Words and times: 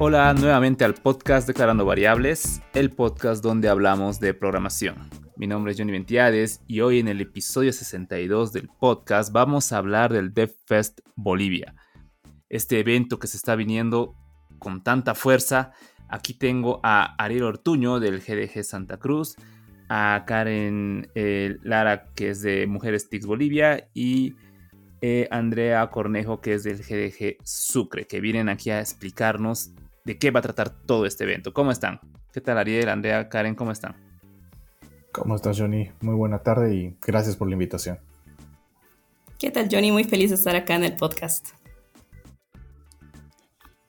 Hola 0.00 0.34
nuevamente 0.34 0.84
al 0.84 0.94
podcast 0.94 1.46
Declarando 1.46 1.84
Variables, 1.84 2.60
el 2.74 2.90
podcast 2.90 3.44
donde 3.44 3.68
hablamos 3.68 4.18
de 4.18 4.34
programación. 4.34 5.08
Mi 5.36 5.46
nombre 5.46 5.70
es 5.70 5.78
Johnny 5.78 5.92
Ventiades 5.92 6.60
y 6.66 6.80
hoy 6.80 6.98
en 6.98 7.06
el 7.06 7.20
episodio 7.20 7.72
62 7.72 8.52
del 8.52 8.68
podcast 8.80 9.32
vamos 9.32 9.72
a 9.72 9.78
hablar 9.78 10.12
del 10.12 10.34
DevFest 10.34 10.98
Bolivia. 11.14 11.76
Este 12.48 12.80
evento 12.80 13.20
que 13.20 13.28
se 13.28 13.36
está 13.36 13.54
viniendo 13.54 14.16
con 14.58 14.82
tanta 14.82 15.14
fuerza. 15.14 15.70
Aquí 16.08 16.34
tengo 16.34 16.80
a 16.82 17.14
Ariel 17.16 17.44
Ortuño 17.44 18.00
del 18.00 18.20
GDG 18.20 18.64
Santa 18.64 18.96
Cruz, 18.96 19.36
a 19.88 20.24
Karen 20.26 21.08
eh, 21.14 21.56
Lara 21.62 22.10
que 22.16 22.30
es 22.30 22.42
de 22.42 22.66
Mujeres 22.66 23.08
TICS 23.08 23.26
Bolivia 23.26 23.88
y 23.94 24.34
eh, 25.02 25.28
Andrea 25.30 25.88
Cornejo 25.90 26.40
que 26.40 26.54
es 26.54 26.64
del 26.64 26.78
GDG 26.78 27.36
Sucre, 27.44 28.08
que 28.08 28.20
vienen 28.20 28.48
aquí 28.48 28.70
a 28.70 28.80
explicarnos 28.80 29.70
de 30.04 30.18
qué 30.18 30.30
va 30.30 30.40
a 30.40 30.42
tratar 30.42 30.70
todo 30.70 31.06
este 31.06 31.24
evento. 31.24 31.52
¿Cómo 31.52 31.70
están? 31.70 32.00
¿Qué 32.32 32.40
tal 32.40 32.58
Ariel, 32.58 32.88
Andrea, 32.88 33.28
Karen? 33.28 33.54
¿Cómo 33.54 33.72
están? 33.72 33.96
¿Cómo 35.12 35.34
estás 35.36 35.58
Johnny? 35.58 35.90
Muy 36.00 36.14
buena 36.14 36.40
tarde 36.40 36.74
y 36.74 36.96
gracias 37.06 37.36
por 37.36 37.48
la 37.48 37.54
invitación. 37.54 37.98
¿Qué 39.38 39.50
tal 39.50 39.68
Johnny? 39.70 39.92
Muy 39.92 40.04
feliz 40.04 40.30
de 40.30 40.36
estar 40.36 40.56
acá 40.56 40.74
en 40.74 40.84
el 40.84 40.96
podcast. 40.96 41.48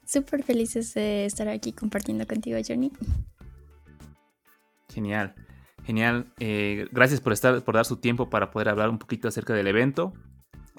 Súper 0.06 0.44
felices 0.44 0.94
de 0.94 1.26
estar 1.26 1.48
aquí 1.50 1.74
compartiendo 1.74 2.26
contigo 2.28 2.58
Johnny. 2.66 2.92
Genial. 4.94 5.36
Genial. 5.84 6.32
Eh, 6.40 6.88
gracias 6.92 7.20
por, 7.20 7.34
estar, 7.34 7.62
por 7.64 7.76
dar 7.76 7.86
su 7.86 7.98
tiempo 7.98 8.30
para 8.30 8.52
poder 8.52 8.70
hablar 8.70 8.90
un 8.90 9.00
poquito 9.00 9.28
acerca 9.28 9.54
del 9.54 9.68
evento. 9.68 10.14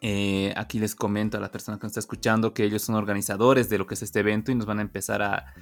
Eh, 0.09 0.53
aquí 0.55 0.79
les 0.79 0.95
comento 0.95 1.37
a 1.37 1.41
la 1.41 1.51
persona 1.51 1.79
que 1.79 1.83
nos 1.83 1.91
está 1.91 1.99
escuchando 1.99 2.55
que 2.55 2.63
ellos 2.63 2.81
son 2.81 2.95
organizadores 2.95 3.69
de 3.69 3.77
lo 3.77 3.89
que 3.89 3.95
es 3.95 4.03
este 4.03 4.21
evento 4.21 4.53
y 4.53 4.55
nos 4.55 4.65
van 4.65 4.79
a 4.79 4.83
empezar 4.83 5.21
a, 5.21 5.53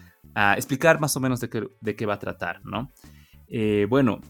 explicar 0.59 1.01
más 1.01 1.17
o 1.17 1.21
menos 1.21 1.41
de 1.41 1.49
qué, 1.97 2.05
va 2.05 2.15
a 2.15 2.19
tratar, 2.19 2.63
¿no? 2.63 2.93
Eh, 3.49 3.87
bueno, 3.89 4.21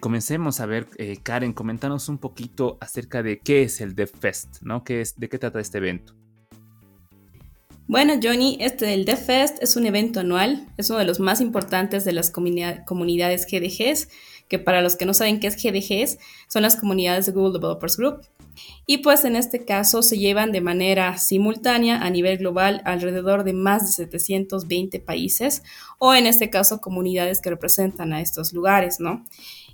comencemos 0.00 0.60
a 0.60 0.66
ver, 0.66 0.86
Karen, 1.22 1.52
coméntanos 1.52 2.08
un 2.08 2.16
poquito 2.16 2.78
acerca 2.80 3.22
de 3.22 3.40
qué 3.40 3.64
es 3.64 3.82
el 3.82 3.94
DevFest, 3.94 4.62
¿no? 4.62 4.82
¿Qué 4.82 5.02
es, 5.02 5.20
¿De 5.20 5.28
qué 5.28 5.38
trata 5.38 5.60
este 5.60 5.76
evento? 5.76 6.14
Bueno, 7.86 8.14
Johnny, 8.22 8.56
este 8.60 8.86
del 8.86 9.04
DevFest 9.04 9.62
es 9.62 9.76
un 9.76 9.84
evento 9.84 10.20
anual, 10.20 10.68
es 10.78 10.88
uno 10.88 11.00
de 11.00 11.04
los 11.04 11.20
más 11.20 11.42
importantes 11.42 12.06
de 12.06 12.12
las 12.12 12.30
comunidades 12.30 13.46
GDGs 13.46 14.08
que 14.50 14.58
para 14.58 14.82
los 14.82 14.96
que 14.96 15.06
no 15.06 15.14
saben 15.14 15.38
qué 15.38 15.46
es 15.46 15.56
GDGs, 15.56 16.18
son 16.48 16.62
las 16.62 16.76
comunidades 16.76 17.24
de 17.24 17.32
Google 17.32 17.52
Developers 17.52 17.96
Group. 17.96 18.26
Y 18.84 18.98
pues 18.98 19.24
en 19.24 19.36
este 19.36 19.64
caso 19.64 20.02
se 20.02 20.18
llevan 20.18 20.50
de 20.50 20.60
manera 20.60 21.16
simultánea 21.18 22.02
a 22.02 22.10
nivel 22.10 22.38
global 22.38 22.82
alrededor 22.84 23.44
de 23.44 23.52
más 23.52 23.86
de 23.86 23.92
720 23.92 24.98
países 24.98 25.62
o 25.98 26.14
en 26.14 26.26
este 26.26 26.50
caso 26.50 26.80
comunidades 26.80 27.40
que 27.40 27.48
representan 27.48 28.12
a 28.12 28.20
estos 28.20 28.52
lugares, 28.52 28.98
¿no? 28.98 29.24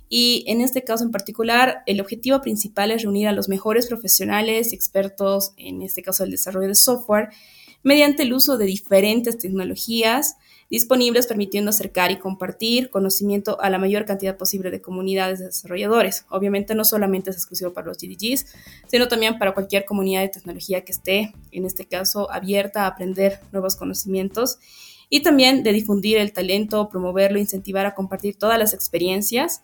Y 0.09 0.45
en 0.47 0.61
este 0.61 0.83
caso 0.83 1.03
en 1.03 1.11
particular, 1.11 1.81
el 1.87 1.99
objetivo 1.99 2.39
principal 2.39 2.91
es 2.91 3.01
reunir 3.01 3.27
a 3.27 3.33
los 3.33 3.49
mejores 3.49 3.87
profesionales 3.87 4.71
expertos, 4.73 5.53
en 5.57 5.81
este 5.81 6.03
caso 6.03 6.23
el 6.23 6.31
desarrollo 6.31 6.67
de 6.67 6.75
software, 6.75 7.29
mediante 7.81 8.23
el 8.23 8.31
uso 8.31 8.57
de 8.57 8.65
diferentes 8.65 9.39
tecnologías 9.39 10.37
disponibles 10.69 11.27
permitiendo 11.27 11.69
acercar 11.69 12.11
y 12.11 12.17
compartir 12.17 12.89
conocimiento 12.89 13.59
a 13.61 13.69
la 13.69 13.77
mayor 13.77 14.05
cantidad 14.05 14.37
posible 14.37 14.71
de 14.71 14.81
comunidades 14.81 15.39
de 15.39 15.45
desarrolladores. 15.45 16.25
Obviamente 16.29 16.75
no 16.75 16.83
solamente 16.83 17.29
es 17.29 17.37
exclusivo 17.37 17.73
para 17.73 17.87
los 17.87 17.97
GDGs, 17.97 18.45
sino 18.87 19.07
también 19.07 19.37
para 19.37 19.53
cualquier 19.53 19.85
comunidad 19.85 20.21
de 20.21 20.29
tecnología 20.29 20.83
que 20.83 20.91
esté, 20.91 21.33
en 21.51 21.65
este 21.65 21.85
caso, 21.85 22.31
abierta 22.31 22.83
a 22.83 22.87
aprender 22.87 23.39
nuevos 23.51 23.75
conocimientos 23.75 24.57
y 25.09 25.21
también 25.21 25.63
de 25.63 25.71
difundir 25.71 26.17
el 26.17 26.33
talento, 26.33 26.89
promoverlo, 26.89 27.39
incentivar 27.39 27.85
a 27.85 27.95
compartir 27.95 28.35
todas 28.35 28.59
las 28.59 28.73
experiencias 28.73 29.61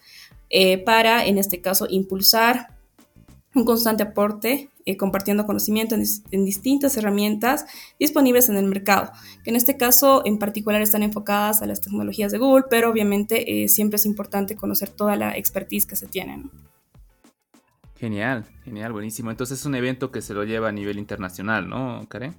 eh, 0.49 0.77
para, 0.77 1.25
en 1.25 1.37
este 1.37 1.59
caso, 1.61 1.87
impulsar 1.89 2.69
un 3.55 3.65
constante 3.65 4.03
aporte 4.03 4.69
eh, 4.85 4.97
compartiendo 4.97 5.45
conocimiento 5.45 5.95
en, 5.95 6.45
distintas 6.45 6.97
herramientas 6.97 7.65
disponibles 7.99 8.49
en 8.49 8.57
el 8.57 8.65
mercado, 8.65 9.11
que 9.43 9.49
en 9.49 9.55
este 9.55 9.77
caso 9.77 10.23
en 10.25 10.39
particular 10.39 10.81
están 10.81 11.03
enfocadas 11.03 11.61
a 11.61 11.65
las 11.65 11.79
tecnologías 11.79 12.31
de 12.31 12.37
Google, 12.37 12.65
pero 12.69 12.89
obviamente 12.89 13.63
eh, 13.63 13.69
siempre 13.69 13.95
es 13.95 14.05
importante 14.05 14.55
conocer 14.55 14.89
toda 14.89 15.15
la 15.15 15.37
expertise 15.37 15.85
que 15.85 15.95
se 15.95 16.07
tiene. 16.07 16.43
Genial, 17.95 18.43
genial, 18.65 18.91
buenísimo. 18.91 19.31
Entonces 19.31 19.59
es 19.59 19.65
un 19.65 19.75
evento 19.75 20.11
que 20.11 20.21
se 20.21 20.33
lo 20.33 20.43
lleva 20.43 20.67
a 20.67 20.73
nivel 20.73 20.99
internacional, 20.99 21.69
¿no, 21.69 22.05
Karen? 22.09 22.35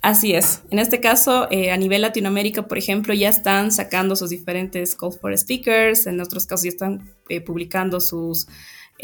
Así 0.00 0.34
es. 0.34 0.62
En 0.70 0.78
este 0.78 1.00
caso, 1.00 1.48
eh, 1.50 1.72
a 1.72 1.76
nivel 1.76 2.02
Latinoamérica, 2.02 2.68
por 2.68 2.78
ejemplo, 2.78 3.14
ya 3.14 3.28
están 3.28 3.72
sacando 3.72 4.14
sus 4.14 4.30
diferentes 4.30 4.94
calls 4.94 5.18
for 5.18 5.36
speakers, 5.36 6.06
en 6.06 6.20
otros 6.20 6.46
casos 6.46 6.64
ya 6.64 6.70
están 6.70 7.12
publicando 7.46 8.00
sus 8.00 8.46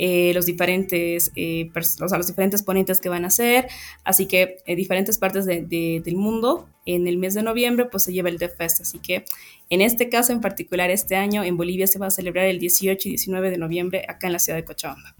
eh, 0.01 0.31
los, 0.33 0.47
diferentes, 0.47 1.33
eh, 1.35 1.73
los 1.75 2.27
diferentes 2.29 2.63
ponentes 2.63 3.01
que 3.01 3.09
van 3.09 3.25
a 3.25 3.29
hacer. 3.29 3.67
Así 4.05 4.27
que 4.27 4.59
en 4.65 4.77
diferentes 4.77 5.19
partes 5.19 5.45
del 5.45 6.17
mundo, 6.17 6.69
en 6.87 7.09
el 7.09 7.19
mes 7.19 7.35
de 7.35 7.43
noviembre, 7.43 7.87
pues 7.87 8.05
se 8.05 8.13
lleva 8.13 8.29
el 8.29 8.39
DevFest. 8.39 8.83
Así 8.83 9.01
que 9.01 9.25
en 9.71 9.81
este 9.81 10.09
caso 10.09 10.33
en 10.33 10.41
particular, 10.41 10.89
este 10.91 11.17
año 11.17 11.43
en 11.43 11.57
Bolivia 11.57 11.89
se 11.89 11.99
va 11.99 12.07
a 12.07 12.11
celebrar 12.11 12.47
el 12.47 12.61
18 12.61 13.09
y 13.09 13.11
19 13.11 13.51
de 13.51 13.59
noviembre 13.59 14.05
acá 14.09 14.29
en 14.29 14.35
la 14.35 14.39
ciudad 14.39 14.57
de 14.57 14.65
Cochabamba. 14.65 15.17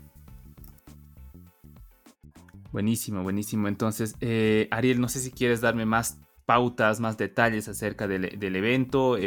Buenísimo, 2.71 3.25
buenísimo. 3.25 3.67
Entonces, 3.67 4.15
eh, 4.21 4.69
Ariel, 4.71 5.01
no 5.01 5.09
sé 5.09 5.19
si 5.19 5.33
quieres 5.33 5.61
darme 5.61 5.87
más 5.87 6.21
pautas, 6.47 7.01
más 7.01 7.19
detalles 7.19 7.67
acerca 7.67 8.07
del, 8.07 8.39
del 8.39 8.55
evento. 8.55 9.19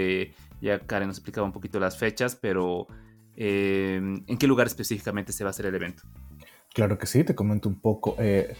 ya 0.62 0.79
Karen 0.79 1.09
nos 1.09 1.18
explicaba 1.18 1.45
un 1.45 1.51
poquito 1.51 1.78
las 1.78 1.97
fechas, 1.97 2.38
pero 2.38 2.88
Em, 3.36 4.24
¿En 4.28 4.38
qué 4.38 4.47
lugar 4.47 4.68
específicamente 4.68 5.31
se 5.31 5.44
va 5.44 5.50
a 5.50 5.52
hacer 5.52 5.66
el 5.66 5.75
evento? 5.75 6.03
Claro 6.74 6.97
que 6.97 7.06
sí, 7.06 7.24
te 7.24 7.36
comento 7.36 7.68
un 7.69 7.80
poco. 7.80 8.16
Eh, 8.19 8.56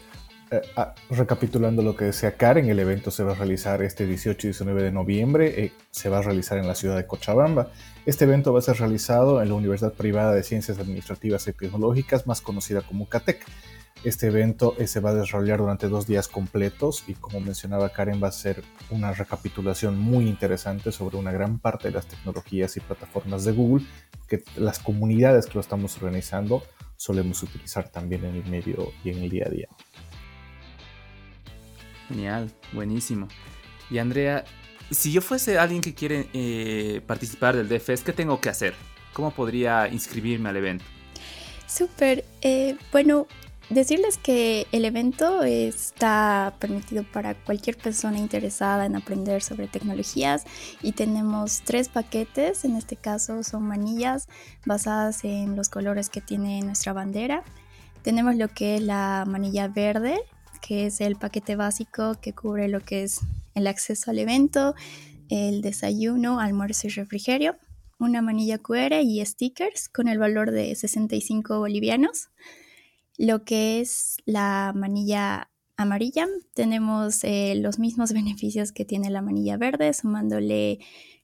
eh, 0.52 0.62
ah, 0.76 0.94
recapitulando 1.10 1.82
lo 1.82 1.96
que 1.96 2.06
decía 2.06 2.36
Karen, 2.36 2.70
el 2.70 2.80
evento 2.80 3.10
se 3.10 3.24
va 3.24 3.32
a 3.32 3.36
realizar 3.36 3.82
este 3.84 4.06
18 4.06 4.48
y 4.48 4.50
19 4.50 4.84
de 4.84 4.92
noviembre, 4.92 5.64
eh, 5.64 5.72
se 5.92 6.10
va 6.10 6.20
a 6.20 6.22
realizar 6.22 6.58
en 6.58 6.68
la 6.68 6.76
ciudad 6.76 6.98
de 6.98 7.08
Cochabamba. 7.08 7.72
Este 8.06 8.26
evento 8.26 8.52
va 8.52 8.60
a 8.60 8.62
ser 8.62 8.78
realizado 8.78 9.42
en 9.42 9.48
la 9.48 9.56
Universidad 9.56 9.94
Privada 9.94 10.34
de 10.34 10.44
Ciencias 10.44 10.78
Administrativas 10.78 11.48
y 11.48 11.54
Tecnológicas, 11.54 12.28
más 12.28 12.42
conocida 12.42 12.82
como 12.82 13.08
CATEC. 13.08 13.46
Este 14.04 14.28
evento 14.28 14.76
se 14.84 15.00
va 15.00 15.12
a 15.12 15.14
desarrollar 15.14 15.60
durante 15.60 15.88
dos 15.88 16.08
días 16.08 16.28
completos 16.28 17.04
y 17.08 17.14
como 17.14 17.40
mencionaba 17.40 17.90
Karen 17.90 18.22
va 18.22 18.30
a 18.30 18.32
ser 18.32 18.64
una 18.90 19.14
recapitulación 19.14 20.00
muy 20.00 20.28
interesante 20.28 20.92
sobre 20.92 21.18
una 21.18 21.32
gran 21.32 21.60
parte 21.60 21.90
de 21.90 21.94
las 21.94 22.08
tecnologías 22.08 22.76
y 22.78 22.80
plataformas 22.80 23.46
de 23.46 23.52
Google 23.52 23.86
que 24.28 24.44
las 24.56 24.80
comunidades 24.80 25.46
que 25.46 25.54
lo 25.54 25.62
estamos 25.62 25.96
organizando 25.98 26.64
solemos 26.98 27.44
utilizar 27.44 27.90
también 27.90 28.26
en 28.26 28.36
el 28.36 28.46
medio 28.46 28.92
y 29.04 29.12
en 29.12 29.18
el 29.20 29.30
día 29.30 29.46
a 29.46 29.50
día. 29.50 29.68
Genial, 32.08 32.52
buenísimo. 32.74 33.28
Y 33.92 34.00
Andrea, 34.00 34.46
si 34.90 35.12
yo 35.12 35.22
fuese 35.22 35.60
alguien 35.60 35.82
que 35.82 35.94
quiere 35.94 36.28
eh, 36.34 37.02
participar 37.06 37.56
del 37.56 37.70
DFS, 37.70 38.04
¿qué 38.04 38.14
tengo 38.14 38.42
que 38.42 38.50
hacer? 38.50 38.74
¿Cómo 39.14 39.32
podría 39.32 39.88
inscribirme 39.88 40.50
al 40.50 40.58
evento? 40.58 40.86
Súper. 41.68 42.26
Eh, 42.42 42.78
bueno, 42.92 43.28
Decirles 43.72 44.18
que 44.18 44.68
el 44.74 44.84
evento 44.84 45.44
está 45.44 46.58
permitido 46.60 47.06
para 47.10 47.36
cualquier 47.36 47.78
persona 47.78 48.18
interesada 48.18 48.86
en 48.86 48.98
aprender 48.98 49.42
sobre 49.42 49.70
tecnologías 49.70 50.44
y 50.82 50.92
tenemos 50.92 51.62
tres 51.64 51.88
paquetes, 51.88 52.66
en 52.66 52.76
este 52.76 52.98
caso 52.98 53.44
son 53.44 53.64
manillas 53.64 54.28
basadas 54.66 55.24
en 55.24 55.56
los 55.56 55.70
colores 55.70 56.10
que 56.10 56.20
tiene 56.20 56.60
nuestra 56.64 56.92
bandera. 56.92 57.46
Tenemos 58.02 58.36
lo 58.36 58.50
que 58.50 58.76
es 58.76 58.82
la 58.82 59.24
manilla 59.26 59.70
verde, 59.70 60.20
que 60.62 60.88
es 60.88 61.00
el 61.00 61.16
paquete 61.16 61.56
básico 61.56 62.16
que 62.20 62.34
cubre 62.34 62.68
lo 62.68 62.82
que 62.82 63.04
es 63.04 63.22
el 63.56 63.68
acceso 63.68 64.12
al 64.12 64.20
evento, 64.20 64.76
el 65.30 65.62
desayuno, 65.62 66.42
almuerzo 66.42 66.88
y 66.88 66.90
refrigerio, 66.90 67.56
una 68.00 68.22
manilla 68.22 68.58
QR 68.58 69.00
y 69.02 69.26
stickers 69.26 69.88
con 69.88 70.10
el 70.10 70.20
valor 70.20 70.52
de 70.52 70.76
65 70.76 71.58
bolivianos. 71.58 72.28
Lo 73.22 73.44
que 73.44 73.82
es 73.82 74.18
la 74.26 74.74
manilla 74.76 75.52
amarilla, 75.78 76.28
tenemos 76.56 77.24
eh, 77.24 77.54
los 77.56 77.78
mismos 77.78 78.14
beneficios 78.14 78.72
que 78.72 78.84
tiene 78.84 79.12
la 79.12 79.22
manilla 79.22 79.58
verde, 79.58 79.94
sumándole 79.94 80.80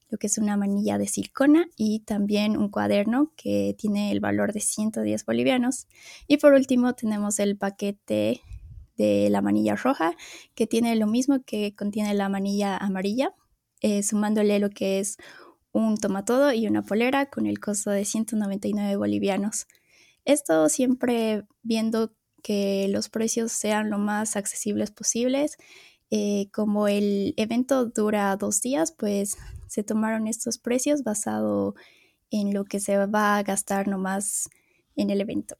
lo 0.08 0.16
que 0.16 0.28
es 0.28 0.38
una 0.38 0.56
manilla 0.56 0.96
de 0.96 1.08
silicona 1.08 1.66
y 1.76 2.04
también 2.04 2.56
un 2.56 2.68
cuaderno 2.68 3.32
que 3.36 3.74
tiene 3.76 4.12
el 4.12 4.20
valor 4.20 4.52
de 4.52 4.60
110 4.60 5.26
bolivianos. 5.26 5.88
Y 6.28 6.36
por 6.36 6.52
último 6.52 6.94
tenemos 6.94 7.40
el 7.40 7.56
paquete 7.56 8.42
de 8.96 9.28
la 9.28 9.42
manilla 9.42 9.74
roja 9.74 10.14
que 10.54 10.68
tiene 10.68 10.94
lo 10.94 11.08
mismo 11.08 11.42
que 11.44 11.74
contiene 11.74 12.14
la 12.14 12.28
manilla 12.28 12.76
amarilla, 12.76 13.34
eh, 13.80 14.04
sumándole 14.04 14.60
lo 14.60 14.70
que 14.70 15.00
es 15.00 15.16
un 15.72 15.96
tomatodo 15.96 16.52
y 16.52 16.68
una 16.68 16.82
polera 16.82 17.26
con 17.26 17.46
el 17.46 17.58
costo 17.58 17.90
de 17.90 18.04
199 18.04 18.94
bolivianos. 18.94 19.66
Esto 20.28 20.68
siempre 20.68 21.44
viendo 21.64 22.14
que 22.44 22.88
los 22.90 23.08
precios 23.10 23.52
sean 23.52 23.90
lo 23.90 23.98
más 23.98 24.36
accesibles 24.36 24.90
posibles 24.92 25.58
Eh, 26.12 26.50
como 26.52 26.88
el 26.88 27.34
evento 27.38 27.86
dura 27.86 28.36
dos 28.36 28.62
días, 28.62 28.92
pues 28.92 29.36
se 29.68 29.84
tomaron 29.84 30.28
estos 30.28 30.58
precios 30.58 31.04
basado 31.04 31.76
en 32.30 32.54
lo 32.54 32.66
que 32.66 32.80
se 32.80 32.98
va 33.06 33.38
a 33.38 33.44
gastar 33.44 33.88
nomás 33.88 34.50
en 34.96 35.10
el 35.10 35.20
evento. 35.22 35.56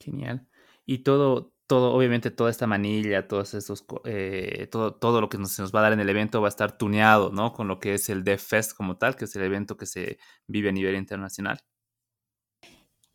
Genial. 0.00 0.46
Y 0.86 0.98
todo, 0.98 1.54
todo, 1.66 1.92
obviamente 1.94 2.30
toda 2.30 2.50
esta 2.50 2.66
manilla, 2.66 3.26
todos 3.28 3.54
estos, 3.54 3.84
eh, 4.04 4.68
todo, 4.70 4.94
todo 4.94 5.20
lo 5.20 5.28
que 5.28 5.38
se 5.46 5.62
nos 5.62 5.74
va 5.74 5.80
a 5.80 5.82
dar 5.84 5.92
en 5.94 6.00
el 6.00 6.08
evento 6.10 6.40
va 6.42 6.48
a 6.48 6.50
estar 6.50 6.76
tuneado, 6.76 7.30
¿no? 7.32 7.52
Con 7.52 7.68
lo 7.68 7.78
que 7.80 7.94
es 7.94 8.08
el 8.10 8.22
Dev 8.24 8.38
Fest 8.40 8.72
como 8.76 8.98
tal, 8.98 9.16
que 9.16 9.24
es 9.26 9.34
el 9.36 9.42
evento 9.42 9.76
que 9.76 9.86
se 9.86 10.18
vive 10.46 10.68
a 10.70 10.72
nivel 10.72 10.96
internacional. 10.96 11.60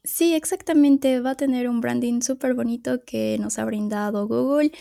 Sí, 0.04 0.34
exactamente. 0.34 1.20
Va 1.20 1.32
a 1.32 1.36
tener 1.36 1.68
un 1.70 1.82
branding 1.82 2.22
súper 2.22 2.54
bonito 2.54 3.04
que 3.06 3.38
nos 3.40 3.60
ha 3.60 3.66
brindado 3.66 4.28
Google 4.28 4.72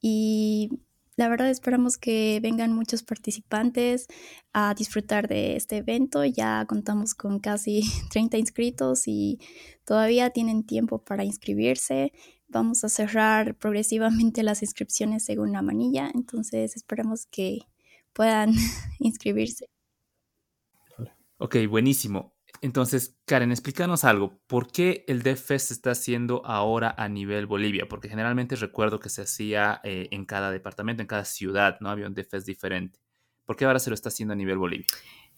y 0.00 0.70
la 1.16 1.28
verdad 1.28 1.48
esperamos 1.48 1.96
que 1.96 2.40
vengan 2.42 2.74
muchos 2.74 3.02
participantes 3.02 4.06
a 4.52 4.74
disfrutar 4.74 5.28
de 5.28 5.56
este 5.56 5.78
evento. 5.78 6.24
Ya 6.26 6.64
contamos 6.66 7.14
con 7.14 7.40
casi 7.40 7.82
30 8.10 8.36
inscritos 8.36 9.08
y 9.08 9.40
todavía 9.84 10.30
tienen 10.30 10.64
tiempo 10.64 10.98
para 11.02 11.24
inscribirse. 11.24 12.12
Vamos 12.48 12.84
a 12.84 12.90
cerrar 12.90 13.56
progresivamente 13.56 14.42
las 14.42 14.62
inscripciones 14.62 15.24
según 15.24 15.52
la 15.52 15.62
manilla, 15.62 16.10
entonces 16.14 16.76
esperamos 16.76 17.26
que 17.26 17.60
puedan 18.12 18.52
inscribirse. 18.98 19.70
Ok, 21.38 21.56
buenísimo. 21.68 22.35
Entonces, 22.62 23.16
Karen, 23.26 23.50
explícanos 23.50 24.04
algo. 24.04 24.40
¿Por 24.46 24.70
qué 24.70 25.04
el 25.08 25.22
DevFest 25.22 25.68
se 25.68 25.74
está 25.74 25.90
haciendo 25.90 26.44
ahora 26.44 26.94
a 26.96 27.08
nivel 27.08 27.46
Bolivia? 27.46 27.86
Porque 27.88 28.08
generalmente 28.08 28.56
recuerdo 28.56 29.00
que 29.00 29.08
se 29.08 29.22
hacía 29.22 29.80
eh, 29.84 30.08
en 30.10 30.24
cada 30.24 30.50
departamento, 30.50 31.02
en 31.02 31.08
cada 31.08 31.24
ciudad, 31.24 31.78
¿no? 31.80 31.90
Había 31.90 32.06
un 32.06 32.14
DevFest 32.14 32.46
diferente. 32.46 32.98
¿Por 33.44 33.56
qué 33.56 33.64
ahora 33.64 33.78
se 33.78 33.90
lo 33.90 33.94
está 33.94 34.08
haciendo 34.08 34.32
a 34.32 34.36
nivel 34.36 34.58
Bolivia? 34.58 34.86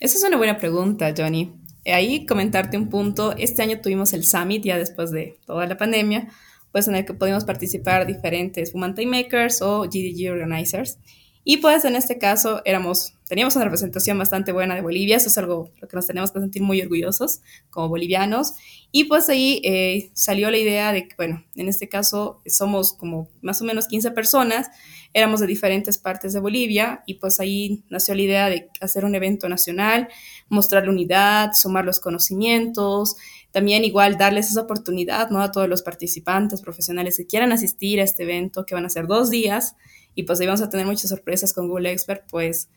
Esa 0.00 0.17
es 0.17 0.25
una 0.25 0.37
buena 0.37 0.56
pregunta, 0.59 1.12
Johnny. 1.17 1.53
Ahí 1.85 2.25
comentarte 2.25 2.76
un 2.76 2.88
punto. 2.88 3.35
Este 3.37 3.62
año 3.62 3.81
tuvimos 3.81 4.12
el 4.12 4.25
Summit, 4.25 4.65
ya 4.65 4.79
después 4.79 5.11
de 5.11 5.38
toda 5.44 5.67
la 5.67 5.76
pandemia, 5.76 6.29
pues 6.73 6.87
en 6.88 6.94
el 6.94 7.05
que 7.05 7.15
pudimos 7.15 7.44
participar 7.44 8.06
diferentes 8.06 8.73
Woman 8.73 8.94
Time 8.94 9.23
Makers 9.23 9.61
o 9.61 9.82
GDG 9.82 10.31
Organizers. 10.31 10.99
Y 11.50 11.56
pues 11.56 11.86
en 11.86 11.96
este 11.96 12.18
caso 12.18 12.60
éramos, 12.66 13.14
teníamos 13.26 13.56
una 13.56 13.64
representación 13.64 14.18
bastante 14.18 14.52
buena 14.52 14.74
de 14.74 14.82
Bolivia, 14.82 15.16
eso 15.16 15.28
es 15.28 15.38
algo 15.38 15.70
lo 15.80 15.88
que 15.88 15.96
nos 15.96 16.06
tenemos 16.06 16.30
que 16.30 16.40
sentir 16.40 16.60
muy 16.60 16.82
orgullosos 16.82 17.40
como 17.70 17.88
bolivianos. 17.88 18.52
Y 18.92 19.04
pues 19.04 19.30
ahí 19.30 19.62
eh, 19.64 20.10
salió 20.12 20.50
la 20.50 20.58
idea 20.58 20.92
de 20.92 21.08
que, 21.08 21.16
bueno, 21.16 21.42
en 21.56 21.68
este 21.68 21.88
caso 21.88 22.42
somos 22.44 22.92
como 22.92 23.30
más 23.40 23.62
o 23.62 23.64
menos 23.64 23.88
15 23.88 24.10
personas, 24.10 24.68
éramos 25.14 25.40
de 25.40 25.46
diferentes 25.46 25.96
partes 25.96 26.34
de 26.34 26.40
Bolivia 26.40 27.02
y 27.06 27.14
pues 27.14 27.40
ahí 27.40 27.82
nació 27.88 28.14
la 28.14 28.20
idea 28.20 28.48
de 28.50 28.68
hacer 28.82 29.06
un 29.06 29.14
evento 29.14 29.48
nacional, 29.48 30.08
mostrar 30.50 30.84
la 30.84 30.90
unidad, 30.90 31.52
sumar 31.54 31.86
los 31.86 31.98
conocimientos, 31.98 33.16
también 33.52 33.86
igual 33.86 34.18
darles 34.18 34.50
esa 34.50 34.60
oportunidad 34.60 35.30
¿no? 35.30 35.40
a 35.40 35.50
todos 35.50 35.66
los 35.66 35.80
participantes 35.80 36.60
profesionales 36.60 37.16
que 37.16 37.26
quieran 37.26 37.52
asistir 37.52 38.00
a 38.00 38.04
este 38.04 38.24
evento, 38.24 38.66
que 38.66 38.74
van 38.74 38.84
a 38.84 38.90
ser 38.90 39.06
dos 39.06 39.30
días 39.30 39.76
y 40.19 40.25
pues 40.25 40.41
ahí 40.41 40.47
vamos 40.47 40.62
a 40.62 40.69
tener 40.69 40.85
muchas 40.85 41.11
sorpresas 41.11 41.53
con 41.53 41.69
Google 41.69 41.93
Expert, 41.93 42.25
pues 42.29 42.69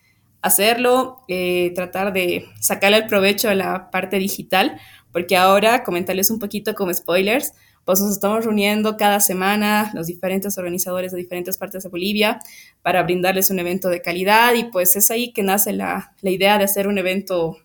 hacerlo, 0.44 1.24
eh, 1.28 1.72
tratar 1.74 2.14
de 2.14 2.46
sacarle 2.60 2.98
el 2.98 3.08
provecho 3.08 3.50
a 3.50 3.56
la 3.56 3.90
parte 3.90 4.20
digital, 4.20 4.80
porque 5.12 5.36
ahora, 5.36 5.82
comentarles 5.84 6.30
un 6.30 6.38
poquito 6.38 6.76
como 6.76 6.94
spoilers, 6.94 7.54
pues 7.84 8.00
nos 8.00 8.12
estamos 8.12 8.46
reuniendo 8.46 8.96
cada 8.96 9.20
semana 9.20 9.90
los 9.96 10.06
diferentes 10.06 10.56
organizadores 10.60 11.14
de 11.14 11.18
diferentes 11.18 11.58
partes 11.58 11.82
de 11.82 11.90
Bolivia 11.90 12.40
para 12.84 13.02
brindarles 13.02 13.50
un 13.50 13.58
evento 13.58 13.90
de 13.90 14.04
calidad 14.04 14.54
y 14.54 14.66
pues 14.66 14.96
es 14.96 15.10
ahí 15.10 15.34
que 15.34 15.42
nace 15.42 15.74
la, 15.74 16.14
la 16.22 16.30
idea 16.30 16.60
de 16.60 16.66
hacer 16.66 16.88
un 16.88 17.00
evento, 17.00 17.58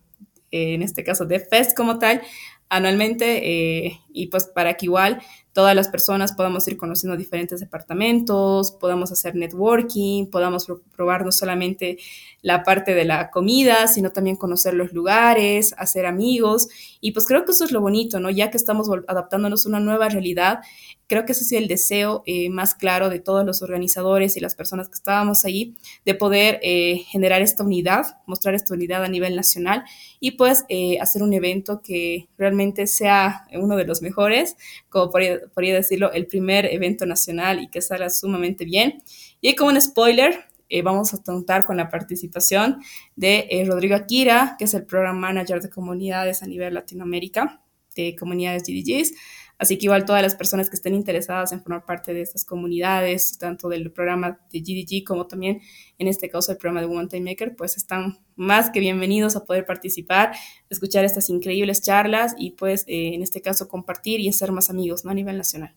eh, 0.52 0.72
en 0.72 0.80
este 0.80 1.04
caso 1.04 1.26
de 1.26 1.40
Fest 1.40 1.76
como 1.76 1.98
tal, 1.98 2.22
anualmente 2.70 3.86
eh, 3.86 4.00
y 4.10 4.28
pues 4.28 4.44
para 4.46 4.72
que 4.72 4.86
igual 4.86 5.20
todas 5.56 5.74
las 5.74 5.88
personas 5.88 6.34
podamos 6.34 6.68
ir 6.68 6.76
conociendo 6.76 7.16
diferentes 7.16 7.60
departamentos, 7.60 8.72
podamos 8.72 9.10
hacer 9.10 9.34
networking, 9.36 10.26
podamos 10.26 10.66
probar 10.94 11.24
no 11.24 11.32
solamente 11.32 11.96
la 12.42 12.62
parte 12.62 12.94
de 12.94 13.06
la 13.06 13.30
comida, 13.30 13.88
sino 13.88 14.12
también 14.12 14.36
conocer 14.36 14.74
los 14.74 14.92
lugares, 14.92 15.74
hacer 15.78 16.04
amigos. 16.04 16.68
Y 17.00 17.12
pues 17.12 17.24
creo 17.24 17.46
que 17.46 17.52
eso 17.52 17.64
es 17.64 17.72
lo 17.72 17.80
bonito, 17.80 18.20
¿no? 18.20 18.28
Ya 18.28 18.50
que 18.50 18.58
estamos 18.58 18.90
adaptándonos 19.08 19.64
a 19.64 19.70
una 19.70 19.80
nueva 19.80 20.10
realidad, 20.10 20.60
creo 21.06 21.24
que 21.24 21.32
ese 21.32 21.44
es 21.44 21.52
el 21.52 21.68
deseo 21.68 22.22
eh, 22.26 22.50
más 22.50 22.74
claro 22.74 23.08
de 23.08 23.20
todos 23.20 23.46
los 23.46 23.62
organizadores 23.62 24.36
y 24.36 24.40
las 24.40 24.54
personas 24.54 24.88
que 24.88 24.94
estábamos 24.94 25.44
ahí, 25.44 25.76
de 26.04 26.14
poder 26.14 26.58
eh, 26.62 26.98
generar 27.08 27.42
esta 27.42 27.64
unidad, 27.64 28.18
mostrar 28.26 28.54
esta 28.54 28.74
unidad 28.74 29.04
a 29.04 29.08
nivel 29.08 29.36
nacional 29.36 29.84
y 30.20 30.32
pues 30.32 30.64
eh, 30.68 30.98
hacer 31.00 31.22
un 31.22 31.32
evento 31.32 31.80
que 31.82 32.28
realmente 32.36 32.86
sea 32.86 33.46
uno 33.54 33.76
de 33.76 33.86
los 33.86 34.02
mejores, 34.02 34.56
como 34.88 35.10
podría, 35.54 35.74
decirlo, 35.74 36.12
el 36.12 36.26
primer 36.26 36.66
evento 36.66 37.06
nacional 37.06 37.60
y 37.60 37.68
que 37.68 37.80
salga 37.80 38.10
sumamente 38.10 38.64
bien. 38.64 39.02
Y 39.40 39.54
como 39.54 39.70
un 39.70 39.80
spoiler, 39.80 40.46
vamos 40.82 41.14
a 41.14 41.22
contar 41.22 41.64
con 41.64 41.76
la 41.76 41.88
participación 41.88 42.80
de 43.14 43.64
Rodrigo 43.66 43.94
Akira, 43.94 44.56
que 44.58 44.64
es 44.64 44.74
el 44.74 44.84
Program 44.84 45.16
Manager 45.16 45.60
de 45.60 45.70
Comunidades 45.70 46.42
a 46.42 46.46
nivel 46.46 46.74
Latinoamérica, 46.74 47.62
de 47.94 48.14
comunidades 48.14 48.64
GDGs. 48.64 49.14
Así 49.58 49.78
que 49.78 49.86
igual 49.86 50.04
todas 50.04 50.22
las 50.22 50.34
personas 50.34 50.68
que 50.68 50.76
estén 50.76 50.94
interesadas 50.94 51.52
en 51.52 51.62
formar 51.62 51.84
parte 51.84 52.12
de 52.12 52.20
estas 52.20 52.44
comunidades, 52.44 53.38
tanto 53.38 53.68
del 53.68 53.90
programa 53.90 54.38
de 54.52 54.60
GDG 54.60 55.04
como 55.04 55.26
también 55.26 55.60
en 55.98 56.08
este 56.08 56.28
caso 56.28 56.52
el 56.52 56.58
programa 56.58 56.80
de 56.80 56.94
One 56.94 57.08
Time 57.08 57.30
Maker, 57.30 57.56
pues 57.56 57.76
están 57.76 58.18
más 58.34 58.70
que 58.70 58.80
bienvenidos 58.80 59.34
a 59.34 59.44
poder 59.44 59.64
participar, 59.64 60.34
escuchar 60.68 61.04
estas 61.04 61.30
increíbles 61.30 61.80
charlas 61.80 62.34
y 62.38 62.50
pues 62.50 62.84
eh, 62.86 63.14
en 63.14 63.22
este 63.22 63.40
caso 63.40 63.68
compartir 63.68 64.20
y 64.20 64.28
hacer 64.28 64.52
más 64.52 64.68
amigos 64.68 65.04
¿no? 65.04 65.10
a 65.10 65.14
nivel 65.14 65.38
nacional. 65.38 65.74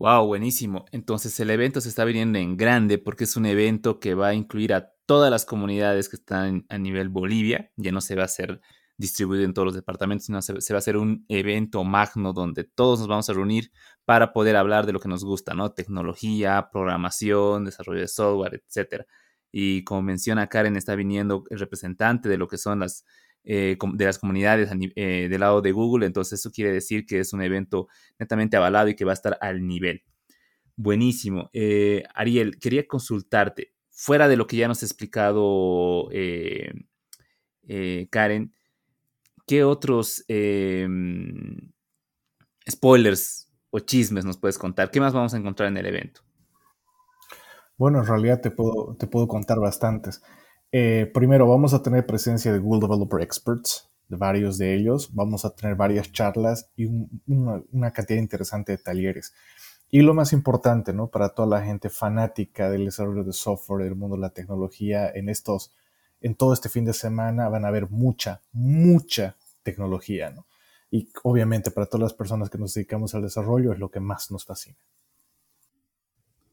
Wow, 0.00 0.26
buenísimo. 0.26 0.86
Entonces 0.92 1.38
el 1.40 1.50
evento 1.50 1.80
se 1.82 1.90
está 1.90 2.04
viniendo 2.04 2.38
en 2.38 2.56
grande 2.56 2.96
porque 2.96 3.24
es 3.24 3.36
un 3.36 3.44
evento 3.44 4.00
que 4.00 4.14
va 4.14 4.28
a 4.28 4.34
incluir 4.34 4.72
a 4.72 4.94
todas 5.04 5.30
las 5.30 5.44
comunidades 5.44 6.08
que 6.08 6.16
están 6.16 6.64
a 6.70 6.78
nivel 6.78 7.10
Bolivia. 7.10 7.70
Ya 7.76 7.92
no 7.92 8.00
se 8.00 8.16
va 8.16 8.22
a 8.22 8.24
hacer 8.24 8.62
distribuido 9.00 9.44
en 9.44 9.54
todos 9.54 9.64
los 9.64 9.74
departamentos, 9.74 10.26
sino 10.26 10.42
se, 10.42 10.52
va 10.52 10.76
a 10.76 10.78
hacer 10.78 10.98
un 10.98 11.24
evento 11.28 11.82
magno 11.84 12.34
donde 12.34 12.64
todos 12.64 12.98
nos 12.98 13.08
vamos 13.08 13.30
a 13.30 13.32
reunir 13.32 13.72
para 14.04 14.34
poder 14.34 14.56
hablar 14.56 14.84
de 14.84 14.92
lo 14.92 15.00
que 15.00 15.08
nos 15.08 15.24
gusta, 15.24 15.54
¿no? 15.54 15.72
Tecnología, 15.72 16.68
programación, 16.70 17.64
desarrollo 17.64 18.00
de 18.00 18.08
software, 18.08 18.62
etc. 18.62 19.06
Y 19.50 19.84
como 19.84 20.02
menciona 20.02 20.48
Karen, 20.48 20.76
está 20.76 20.94
viniendo 20.96 21.44
el 21.48 21.58
representante 21.58 22.28
de 22.28 22.36
lo 22.36 22.46
que 22.46 22.58
son 22.58 22.80
las, 22.80 23.06
eh, 23.42 23.78
de 23.94 24.04
las 24.04 24.18
comunidades 24.18 24.70
eh, 24.94 25.28
del 25.30 25.40
lado 25.40 25.62
de 25.62 25.72
Google, 25.72 26.04
entonces 26.04 26.38
eso 26.38 26.50
quiere 26.52 26.70
decir 26.70 27.06
que 27.06 27.20
es 27.20 27.32
un 27.32 27.40
evento 27.40 27.88
netamente 28.18 28.58
avalado 28.58 28.90
y 28.90 28.94
que 28.96 29.06
va 29.06 29.12
a 29.12 29.14
estar 29.14 29.38
al 29.40 29.66
nivel. 29.66 30.02
Buenísimo. 30.76 31.48
Eh, 31.54 32.04
Ariel, 32.14 32.58
quería 32.58 32.86
consultarte, 32.86 33.72
fuera 33.88 34.28
de 34.28 34.36
lo 34.36 34.46
que 34.46 34.58
ya 34.58 34.68
nos 34.68 34.82
ha 34.82 34.86
explicado 34.86 36.10
Karen, 38.10 38.52
¿qué 39.50 39.64
otros 39.64 40.24
em, 40.28 41.72
spoilers 42.70 43.50
o 43.70 43.80
chismes 43.80 44.24
nos 44.24 44.36
puedes 44.36 44.56
contar? 44.56 44.92
¿Qué 44.92 45.00
más 45.00 45.12
vamos 45.12 45.34
a 45.34 45.38
encontrar 45.38 45.70
en 45.70 45.76
el 45.76 45.86
evento? 45.86 46.20
Bueno, 47.76 47.98
en 47.98 48.06
realidad 48.06 48.40
te 48.40 48.52
puedo, 48.52 48.94
te 48.96 49.08
puedo 49.08 49.26
contar 49.26 49.58
bastantes. 49.58 50.22
Eh, 50.70 51.10
primero, 51.12 51.48
vamos 51.48 51.74
a 51.74 51.82
tener 51.82 52.06
presencia 52.06 52.52
de 52.52 52.60
Google 52.60 52.86
Developer 52.86 53.20
Experts, 53.22 53.90
de 54.06 54.16
varios 54.16 54.56
de 54.56 54.72
ellos. 54.72 55.12
Vamos 55.16 55.44
a 55.44 55.50
tener 55.50 55.74
varias 55.74 56.12
charlas 56.12 56.70
y 56.76 56.84
una, 57.26 57.60
una, 57.72 57.92
cantidad 57.92 58.20
interesante 58.20 58.70
de 58.70 58.78
talleres. 58.78 59.34
Y 59.90 60.02
lo 60.02 60.14
más 60.14 60.32
importante, 60.32 60.92
¿no? 60.92 61.08
Para 61.08 61.30
toda 61.30 61.48
la 61.48 61.64
gente 61.66 61.90
fanática 61.90 62.70
del 62.70 62.84
desarrollo 62.84 63.24
de 63.24 63.32
software, 63.32 63.82
del 63.82 63.96
mundo 63.96 64.14
de 64.14 64.22
la 64.22 64.30
tecnología, 64.30 65.10
en 65.12 65.28
estos, 65.28 65.74
en 66.20 66.36
todo 66.36 66.52
este 66.52 66.68
fin 66.68 66.84
de 66.84 66.92
semana 66.92 67.48
van 67.48 67.64
a 67.64 67.68
haber 67.68 67.90
mucha, 67.90 68.42
mucha 68.52 69.34
tecnología, 69.62 70.30
¿no? 70.30 70.46
Y 70.90 71.08
obviamente 71.22 71.70
para 71.70 71.86
todas 71.86 72.02
las 72.02 72.14
personas 72.14 72.50
que 72.50 72.58
nos 72.58 72.74
dedicamos 72.74 73.14
al 73.14 73.22
desarrollo 73.22 73.72
es 73.72 73.78
lo 73.78 73.90
que 73.90 74.00
más 74.00 74.30
nos 74.30 74.44
fascina. 74.44 74.78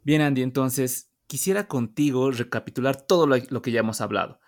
Bien, 0.04 0.22
Andy, 0.22 0.44
entonces 0.44 1.10
quisiera 1.26 1.68
contigo 1.68 2.32
recapitular 2.32 3.02
todo 3.02 3.28
lo, 3.28 3.62
que 3.62 3.72
ya 3.72 3.80
hemos 3.80 4.00
hablado. 4.00 4.40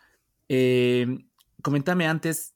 Eh, 0.47 1.25
comentame 1.61 2.07
antes 2.07 2.55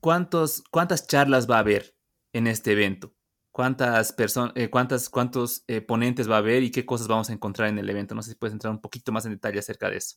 cuántas 0.00 1.06
charlas 1.06 1.48
va 1.48 1.56
a 1.56 1.60
haber 1.60 1.94
en 2.32 2.46
este 2.46 2.72
evento. 2.72 3.14
¿Cuántas 3.52 4.12
personas, 4.12 4.52
eh, 4.54 4.70
cuántas, 4.70 5.08
cuántos 5.08 5.64
eh, 5.66 5.80
ponentes 5.80 6.30
va 6.30 6.36
a 6.36 6.38
haber 6.38 6.62
y 6.62 6.70
qué 6.70 6.86
cosas 6.86 7.08
vamos 7.08 7.30
a 7.30 7.32
encontrar 7.32 7.68
en 7.68 7.78
el 7.78 7.90
evento? 7.90 8.14
No 8.14 8.22
sé 8.22 8.30
si 8.30 8.36
puedes 8.36 8.52
entrar 8.52 8.72
un 8.72 8.80
poquito 8.80 9.12
más 9.12 9.24
en 9.26 9.32
detalle 9.32 9.58
acerca 9.58 9.90
de 9.90 9.96
eso. 9.96 10.16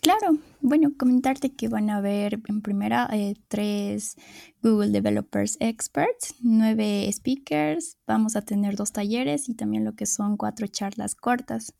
Claro, 0.00 0.38
bueno, 0.60 0.92
comentarte 0.96 1.54
que 1.54 1.68
van 1.68 1.90
a 1.90 1.96
haber 1.96 2.40
en 2.48 2.62
primera 2.62 3.08
eh, 3.12 3.34
tres 3.48 4.16
Google 4.62 4.90
Developers 4.90 5.56
Experts, 5.60 6.36
nueve 6.40 7.10
speakers, 7.12 7.98
vamos 8.06 8.36
a 8.36 8.42
tener 8.42 8.76
dos 8.76 8.92
talleres 8.92 9.48
y 9.48 9.54
también 9.54 9.84
lo 9.84 9.94
que 9.94 10.06
son 10.06 10.36
cuatro 10.36 10.66
charlas 10.68 11.14
cortas. 11.16 11.74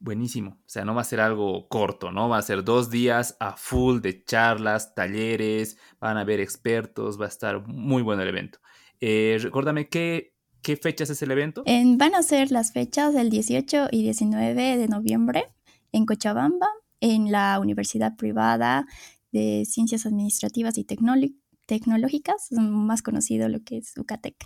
Buenísimo, 0.00 0.58
o 0.60 0.68
sea, 0.68 0.84
no 0.84 0.94
va 0.94 1.02
a 1.02 1.04
ser 1.04 1.20
algo 1.20 1.68
corto, 1.68 2.10
¿no? 2.10 2.28
Va 2.28 2.38
a 2.38 2.42
ser 2.42 2.64
dos 2.64 2.90
días 2.90 3.36
a 3.38 3.56
full 3.56 4.00
de 4.00 4.24
charlas, 4.24 4.94
talleres, 4.94 5.76
van 6.00 6.16
a 6.16 6.22
haber 6.22 6.40
expertos, 6.40 7.20
va 7.20 7.26
a 7.26 7.28
estar 7.28 7.66
muy 7.68 8.02
bueno 8.02 8.22
el 8.22 8.28
evento. 8.28 8.58
Eh, 9.00 9.38
recuérdame 9.40 9.88
qué, 9.88 10.34
qué 10.62 10.76
fechas 10.76 11.10
es 11.10 11.22
el 11.22 11.30
evento. 11.30 11.64
van 11.64 12.14
a 12.14 12.22
ser 12.22 12.50
las 12.50 12.72
fechas 12.72 13.14
del 13.14 13.30
18 13.30 13.88
y 13.92 14.02
19 14.02 14.76
de 14.76 14.88
noviembre 14.88 15.44
en 15.92 16.06
Cochabamba, 16.06 16.68
en 17.00 17.32
la 17.32 17.58
Universidad 17.60 18.16
Privada 18.16 18.86
de 19.32 19.64
Ciencias 19.64 20.06
Administrativas 20.06 20.76
y 20.78 20.84
Tecnológicas, 20.84 22.48
más 22.52 23.02
conocido 23.02 23.48
lo 23.48 23.62
que 23.62 23.78
es 23.78 23.96
UCATEC. 23.96 24.36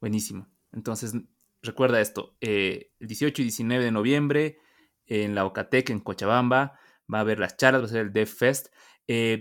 Buenísimo. 0.00 0.46
Entonces, 0.72 1.14
recuerda 1.62 2.00
esto, 2.00 2.36
eh, 2.40 2.92
el 3.00 3.08
18 3.08 3.42
y 3.42 3.44
19 3.46 3.84
de 3.84 3.90
noviembre 3.90 4.58
en 5.06 5.34
la 5.34 5.44
UCATEC 5.44 5.90
en 5.90 6.00
Cochabamba 6.00 6.78
va 7.12 7.18
a 7.18 7.20
haber 7.22 7.38
las 7.38 7.56
charlas, 7.56 7.82
va 7.82 7.86
a 7.86 7.88
ser 7.88 8.06
el 8.06 8.12
DevFest. 8.12 8.68
Eh, 9.08 9.40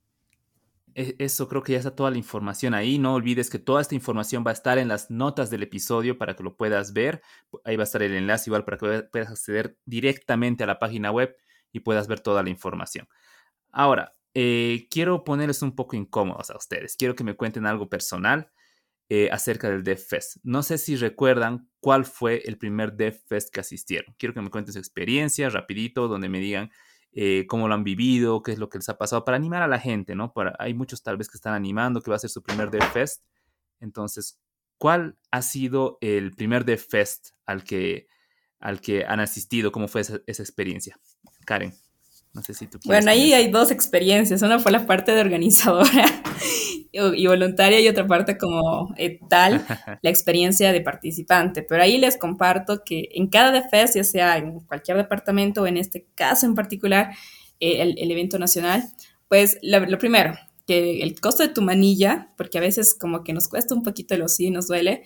E, 0.95 1.15
eso 1.19 1.47
creo 1.47 1.61
que 1.61 1.73
ya 1.73 1.77
está 1.77 1.95
toda 1.95 2.09
la 2.09 2.17
información 2.17 2.73
ahí. 2.73 2.97
No 2.97 3.13
olvides 3.13 3.49
que 3.49 3.59
toda 3.59 3.81
esta 3.81 3.93
información 3.93 4.43
va 4.45 4.51
a 4.51 4.53
estar 4.53 4.77
en 4.77 4.87
las 4.87 5.11
notas 5.11 5.49
del 5.49 5.63
episodio 5.63 6.17
para 6.17 6.35
que 6.35 6.43
lo 6.43 6.55
puedas 6.55 6.93
ver. 6.93 7.21
Ahí 7.63 7.75
va 7.75 7.83
a 7.83 7.85
estar 7.85 8.01
el 8.01 8.13
enlace 8.13 8.49
igual 8.49 8.65
para 8.65 8.77
que 8.77 9.03
puedas 9.11 9.29
acceder 9.29 9.77
directamente 9.85 10.63
a 10.63 10.67
la 10.67 10.79
página 10.79 11.11
web 11.11 11.35
y 11.71 11.81
puedas 11.81 12.07
ver 12.07 12.21
toda 12.21 12.41
la 12.41 12.49
información. 12.49 13.07
Ahora, 13.71 14.15
eh, 14.33 14.87
quiero 14.89 15.23
ponerles 15.23 15.61
un 15.61 15.75
poco 15.75 15.95
incómodos 15.95 16.49
a 16.49 16.57
ustedes. 16.57 16.95
Quiero 16.95 17.15
que 17.15 17.23
me 17.23 17.35
cuenten 17.35 17.65
algo 17.65 17.89
personal 17.89 18.51
eh, 19.09 19.29
acerca 19.31 19.69
del 19.69 19.83
DevFest. 19.83 20.37
No 20.43 20.63
sé 20.63 20.77
si 20.77 20.95
recuerdan 20.95 21.69
cuál 21.79 22.05
fue 22.05 22.41
el 22.45 22.57
primer 22.57 22.93
DevFest 22.93 23.53
que 23.53 23.59
asistieron. 23.59 24.15
Quiero 24.17 24.33
que 24.33 24.41
me 24.41 24.49
cuenten 24.49 24.73
su 24.73 24.79
experiencia 24.79 25.49
rapidito, 25.49 26.07
donde 26.07 26.29
me 26.29 26.39
digan 26.39 26.71
eh, 27.17 27.45
cómo 27.47 27.69
lo 27.69 27.73
han 27.73 27.85
vivido, 27.85 28.43
qué 28.43 28.51
es 28.51 28.59
lo 28.59 28.67
que 28.67 28.77
les 28.77 28.89
ha 28.89 28.97
pasado, 28.97 29.23
para 29.23 29.37
animar 29.37 29.61
a 29.61 29.67
la 29.67 29.79
gente, 29.79 30.15
¿no? 30.15 30.33
Para, 30.33 30.53
hay 30.59 30.73
muchos 30.73 31.01
tal 31.01 31.15
vez 31.15 31.29
que 31.29 31.37
están 31.37 31.53
animando, 31.53 32.01
que 32.01 32.11
va 32.11 32.17
a 32.17 32.19
ser 32.19 32.29
su 32.29 32.43
primer 32.43 32.69
Dev 32.69 32.83
Fest. 32.91 33.23
Entonces, 33.79 34.37
¿cuál 34.77 35.15
ha 35.31 35.41
sido 35.41 35.97
el 36.01 36.31
primer 36.31 36.65
Dev 36.65 36.79
Fest 36.79 37.29
al 37.45 37.63
que, 37.63 38.07
al 38.59 38.81
que 38.81 39.05
han 39.05 39.21
asistido? 39.21 39.71
¿Cómo 39.71 39.87
fue 39.87 40.01
esa, 40.01 40.17
experiencia? 40.25 40.99
Karen, 41.45 41.73
no 42.33 42.43
sé 42.43 42.53
si 42.53 42.67
tú 42.67 42.79
quieres. 42.79 43.05
Bueno, 43.05 43.11
ahí 43.11 43.31
hay 43.31 43.49
dos 43.49 43.71
experiencias. 43.71 44.41
Una 44.41 44.59
fue 44.59 44.73
la 44.73 44.85
parte 44.85 45.13
de 45.13 45.21
organizadora 45.21 46.05
y 47.15 47.27
voluntaria 47.27 47.79
y 47.79 47.87
otra 47.87 48.07
parte 48.07 48.37
como 48.37 48.93
eh, 48.97 49.19
tal, 49.29 49.65
la 50.01 50.09
experiencia 50.09 50.71
de 50.71 50.81
participante. 50.81 51.61
Pero 51.61 51.83
ahí 51.83 51.97
les 51.97 52.17
comparto 52.17 52.83
que 52.83 53.09
en 53.13 53.27
cada 53.27 53.51
DFES, 53.51 53.95
ya 53.95 54.03
sea 54.03 54.37
en 54.37 54.61
cualquier 54.61 54.97
departamento 54.97 55.63
o 55.63 55.67
en 55.67 55.77
este 55.77 56.07
caso 56.15 56.45
en 56.45 56.55
particular, 56.55 57.11
eh, 57.59 57.95
el, 57.97 58.11
evento 58.11 58.39
nacional, 58.39 58.83
pues 59.27 59.57
lo, 59.61 59.97
primero, 59.97 60.35
que 60.67 61.01
el 61.01 61.19
costo 61.19 61.43
de 61.43 61.49
tu 61.49 61.61
manilla, 61.61 62.33
porque 62.37 62.57
a 62.57 62.61
veces 62.61 62.93
como 62.93 63.23
que 63.23 63.33
nos 63.33 63.47
cuesta 63.47 63.75
un 63.75 63.83
poquito 63.83 64.17
lo 64.17 64.27
sí, 64.27 64.49
nos 64.49 64.67
duele, 64.67 65.03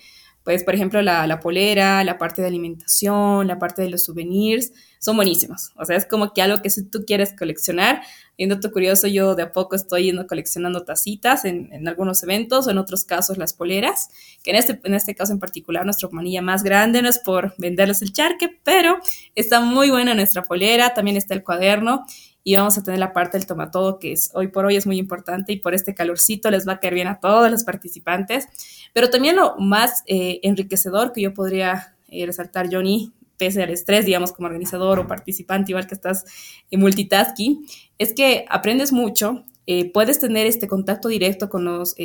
pues, 0.50 0.64
por 0.64 0.74
ejemplo, 0.74 1.00
la, 1.04 1.28
la, 1.28 1.40
polera, 1.40 2.04
la 2.04 2.18
parte 2.18 2.42
de 2.42 2.48
alimentación, 2.48 3.46
la 3.46 3.60
parte 3.60 3.84
de 3.84 3.90
los 3.92 4.04
souvenirs, 4.06 4.72
son 4.98 5.16
buenísimos. 5.16 5.70
O 5.76 5.86
sea, 5.86 5.96
es 5.96 6.08
como 6.08 6.34
que 6.34 6.42
algo 6.42 6.64
que 6.64 6.72
si 6.72 6.90
tú 6.90 7.04
quieres 7.06 7.36
coleccionar, 7.38 8.02
y 8.36 8.46
un 8.46 8.50
dato 8.50 8.72
curioso, 8.72 9.06
yo 9.06 9.36
de 9.36 9.44
a 9.44 9.52
poco 9.52 9.76
estoy 9.76 10.06
yendo 10.06 10.26
coleccionando 10.26 10.86
tacitas 10.86 11.46
en, 11.46 11.72
en, 11.72 11.88
algunos 11.88 12.24
eventos 12.24 12.66
o 12.66 12.72
en 12.72 12.80
otros 12.80 13.04
casos 13.04 13.38
las 13.38 13.54
poleras, 13.54 14.10
que 14.44 14.50
en 14.50 14.56
este, 14.56 14.80
en 14.86 14.96
este 14.96 15.14
caso 15.14 15.34
en 15.34 15.40
particular 15.40 15.86
nuestra 15.86 16.10
manilla 16.12 16.42
más 16.42 16.64
grande 16.64 17.04
no 17.04 17.10
es 17.10 17.20
por 17.20 17.54
venderles 17.60 18.02
el 18.02 18.12
charque, 18.12 18.50
pero 18.64 18.98
está 19.36 19.62
muy 19.62 19.92
buena 19.92 20.16
nuestra 20.16 20.42
polera, 20.42 20.96
también 20.96 21.16
está 21.16 21.36
el 21.36 21.44
cuaderno 21.44 22.06
y 22.44 22.56
vamos 22.56 22.78
a 22.78 22.84
tener 22.84 23.00
la 23.00 23.14
parte 23.14 23.38
del 23.38 23.46
tomatodo 23.46 24.00
que 24.00 24.14
es 24.14 24.32
hoy 24.34 24.48
por 24.48 24.66
hoy 24.66 24.76
es 24.76 24.86
muy 24.86 24.98
importante 24.98 25.52
y 25.54 25.58
por 25.58 25.74
este 25.74 25.94
calorcito 25.94 26.50
les 26.50 26.68
va 26.68 26.74
a 26.74 26.80
caer 26.80 26.94
bien 26.94 27.08
a 27.08 27.20
todos 27.20 27.52
los 27.52 27.64
participantes. 27.64 28.48
Pero 28.94 29.10
también 29.10 29.36
lo 29.36 29.56
más 29.58 30.04
eh, 30.08 30.40
enriquecedor 30.44 31.12
que 31.12 31.22
yo 31.22 31.34
podría 31.34 31.96
eh, 32.08 32.26
resaltar, 32.26 32.70
Johnny, 32.72 33.12
pese 33.38 33.64
al 33.64 33.70
estrés, 33.70 34.06
digamos, 34.06 34.32
como 34.32 34.48
organizador 34.48 35.00
o 35.00 35.08
participante, 35.08 35.72
igual 35.72 35.88
que 35.88 35.96
estás 35.96 36.26
en 36.72 36.80
multitasking, 36.80 37.66
es 37.98 38.14
que 38.14 38.46
aprendes 38.50 38.92
mucho, 38.92 39.46
eh, 39.68 39.92
puedes 39.92 40.20
tener 40.20 40.48
este 40.48 40.68
contacto 40.68 41.08
directo 41.08 41.50
con 41.50 41.66
los 41.66 41.96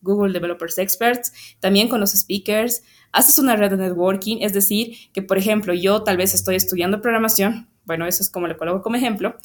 Google 0.00 0.32
Developers 0.32 0.78
Experts, 0.78 1.32
también 1.60 1.88
con 1.88 2.00
los 2.00 2.12
speakers, 2.12 2.82
haces 3.12 3.38
una 3.38 3.56
red 3.56 3.70
de 3.70 3.76
networking, 3.76 4.38
es 4.40 4.52
decir, 4.52 4.96
que 5.12 5.22
por 5.22 5.38
ejemplo 5.38 5.74
yo 5.74 6.02
tal 6.02 6.16
vez 6.16 6.34
estoy 6.34 6.56
estudiando 6.56 7.00
programación, 7.00 7.68
bueno, 7.84 8.06
eso 8.06 8.22
es 8.22 8.30
como 8.30 8.46
le 8.46 8.56
coloco 8.56 8.82
como 8.82 8.96
ejemplo, 8.96 9.36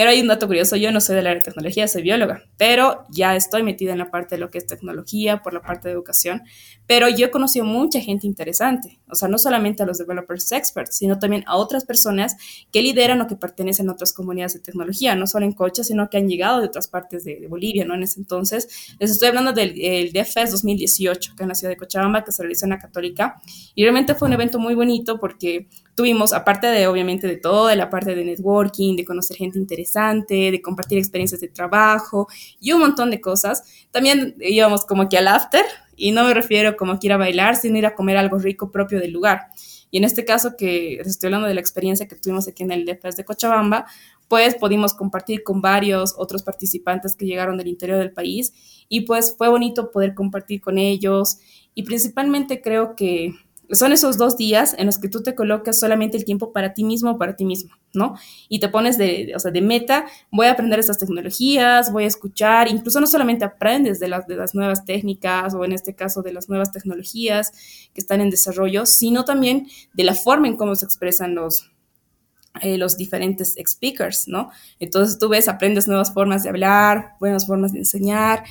pero 0.00 0.12
hay 0.12 0.22
un 0.22 0.28
dato 0.28 0.46
curioso, 0.46 0.76
yo 0.76 0.90
no 0.92 1.00
soy 1.02 1.16
del 1.16 1.26
área 1.26 1.40
de 1.40 1.44
tecnología, 1.44 1.86
soy 1.86 2.00
bióloga, 2.00 2.42
pero 2.56 3.04
ya 3.10 3.36
estoy 3.36 3.62
metida 3.62 3.92
en 3.92 3.98
la 3.98 4.10
parte 4.10 4.36
de 4.36 4.40
lo 4.40 4.50
que 4.50 4.56
es 4.56 4.66
tecnología, 4.66 5.42
por 5.42 5.52
la 5.52 5.60
parte 5.60 5.88
de 5.88 5.92
educación, 5.92 6.40
pero 6.86 7.10
yo 7.10 7.26
he 7.26 7.30
conocido 7.30 7.66
mucha 7.66 8.00
gente 8.00 8.26
interesante, 8.26 8.98
o 9.10 9.14
sea, 9.14 9.28
no 9.28 9.36
solamente 9.36 9.82
a 9.82 9.86
los 9.86 9.98
developers 9.98 10.52
experts, 10.52 10.96
sino 10.96 11.18
también 11.18 11.44
a 11.46 11.58
otras 11.58 11.84
personas 11.84 12.34
que 12.72 12.80
lideran 12.80 13.20
o 13.20 13.26
que 13.26 13.36
pertenecen 13.36 13.90
a 13.90 13.92
otras 13.92 14.14
comunidades 14.14 14.54
de 14.54 14.60
tecnología, 14.60 15.14
no 15.16 15.26
solo 15.26 15.44
en 15.44 15.52
Cocha, 15.52 15.84
sino 15.84 16.08
que 16.08 16.16
han 16.16 16.30
llegado 16.30 16.60
de 16.60 16.68
otras 16.68 16.88
partes 16.88 17.22
de, 17.22 17.46
Bolivia, 17.50 17.84
¿no? 17.84 17.94
En 17.94 18.02
ese 18.02 18.20
entonces, 18.20 18.94
les 18.98 19.10
estoy 19.10 19.28
hablando 19.28 19.52
del 19.52 20.12
DFS 20.14 20.52
2018, 20.52 21.34
que 21.36 21.42
en 21.42 21.50
la 21.50 21.54
ciudad 21.54 21.72
de 21.72 21.76
Cochabamba, 21.76 22.24
que 22.24 22.32
se 22.32 22.42
realizó 22.42 22.64
en 22.64 22.70
la 22.70 22.78
Católica, 22.78 23.42
y 23.74 23.82
realmente 23.82 24.14
fue 24.14 24.28
un 24.28 24.32
evento 24.32 24.58
muy 24.58 24.74
bonito 24.74 25.20
porque 25.20 25.68
tuvimos, 26.00 26.32
aparte 26.32 26.66
de 26.68 26.86
obviamente 26.86 27.26
de 27.26 27.36
toda 27.36 27.76
la 27.76 27.90
parte 27.90 28.14
de 28.14 28.24
networking, 28.24 28.96
de 28.96 29.04
conocer 29.04 29.36
gente 29.36 29.58
interesante, 29.58 29.89
de 29.92 30.60
compartir 30.62 30.98
experiencias 30.98 31.40
de 31.40 31.48
trabajo 31.48 32.28
y 32.60 32.72
un 32.72 32.80
montón 32.80 33.10
de 33.10 33.20
cosas, 33.20 33.62
también 33.90 34.36
íbamos 34.40 34.84
como 34.84 35.08
que 35.08 35.18
al 35.18 35.28
after, 35.28 35.64
y 35.96 36.12
no 36.12 36.24
me 36.24 36.32
refiero 36.32 36.76
como 36.76 36.98
que 36.98 37.08
ir 37.08 37.12
a 37.12 37.16
bailar, 37.18 37.56
sino 37.56 37.76
ir 37.78 37.86
a 37.86 37.94
comer 37.94 38.16
algo 38.16 38.38
rico 38.38 38.70
propio 38.70 39.00
del 39.00 39.12
lugar. 39.12 39.48
Y 39.90 39.98
en 39.98 40.04
este 40.04 40.24
caso, 40.24 40.56
que 40.56 41.00
estoy 41.00 41.28
hablando 41.28 41.48
de 41.48 41.54
la 41.54 41.60
experiencia 41.60 42.06
que 42.06 42.14
tuvimos 42.14 42.46
aquí 42.48 42.62
en 42.62 42.70
el 42.70 42.86
DFS 42.86 43.16
de 43.16 43.24
Cochabamba, 43.24 43.86
pues 44.28 44.54
pudimos 44.54 44.94
compartir 44.94 45.42
con 45.42 45.60
varios 45.60 46.14
otros 46.16 46.42
participantes 46.42 47.16
que 47.16 47.26
llegaron 47.26 47.58
del 47.58 47.66
interior 47.66 47.98
del 47.98 48.12
país 48.12 48.52
y 48.88 49.00
pues 49.00 49.34
fue 49.36 49.48
bonito 49.48 49.90
poder 49.90 50.14
compartir 50.14 50.60
con 50.60 50.78
ellos 50.78 51.38
y 51.74 51.82
principalmente 51.82 52.60
creo 52.62 52.94
que 52.94 53.34
son 53.72 53.92
esos 53.92 54.16
dos 54.16 54.36
días 54.36 54.74
en 54.78 54.86
los 54.86 54.98
que 54.98 55.08
tú 55.08 55.22
te 55.22 55.34
colocas 55.34 55.78
solamente 55.78 56.16
el 56.16 56.24
tiempo 56.24 56.52
para 56.52 56.74
ti 56.74 56.84
mismo 56.84 57.18
para 57.18 57.36
ti 57.36 57.44
mismo, 57.44 57.70
¿no? 57.94 58.14
Y 58.48 58.60
te 58.60 58.68
pones 58.68 58.98
de, 58.98 59.32
o 59.34 59.38
sea, 59.38 59.50
de 59.50 59.60
meta, 59.60 60.06
voy 60.30 60.46
a 60.46 60.52
aprender 60.52 60.78
estas 60.78 60.98
tecnologías, 60.98 61.92
voy 61.92 62.04
a 62.04 62.06
escuchar, 62.08 62.68
incluso 62.68 63.00
no 63.00 63.06
solamente 63.06 63.44
aprendes 63.44 64.00
de 64.00 64.08
las, 64.08 64.26
de 64.26 64.36
las 64.36 64.54
nuevas 64.54 64.84
técnicas 64.84 65.54
o 65.54 65.64
en 65.64 65.72
este 65.72 65.94
caso 65.94 66.22
de 66.22 66.32
las 66.32 66.48
nuevas 66.48 66.72
tecnologías 66.72 67.52
que 67.94 68.00
están 68.00 68.20
en 68.20 68.30
desarrollo, 68.30 68.86
sino 68.86 69.24
también 69.24 69.68
de 69.92 70.04
la 70.04 70.14
forma 70.14 70.48
en 70.48 70.56
cómo 70.56 70.74
se 70.74 70.84
expresan 70.84 71.34
los, 71.34 71.70
eh, 72.62 72.78
los 72.78 72.96
diferentes 72.96 73.54
speakers, 73.64 74.26
¿no? 74.26 74.50
Entonces 74.80 75.18
tú 75.18 75.28
ves, 75.28 75.48
aprendes 75.48 75.86
nuevas 75.86 76.12
formas 76.12 76.42
de 76.42 76.48
hablar, 76.48 77.12
buenas 77.20 77.46
formas 77.46 77.72
de 77.72 77.78
enseñar 77.80 78.44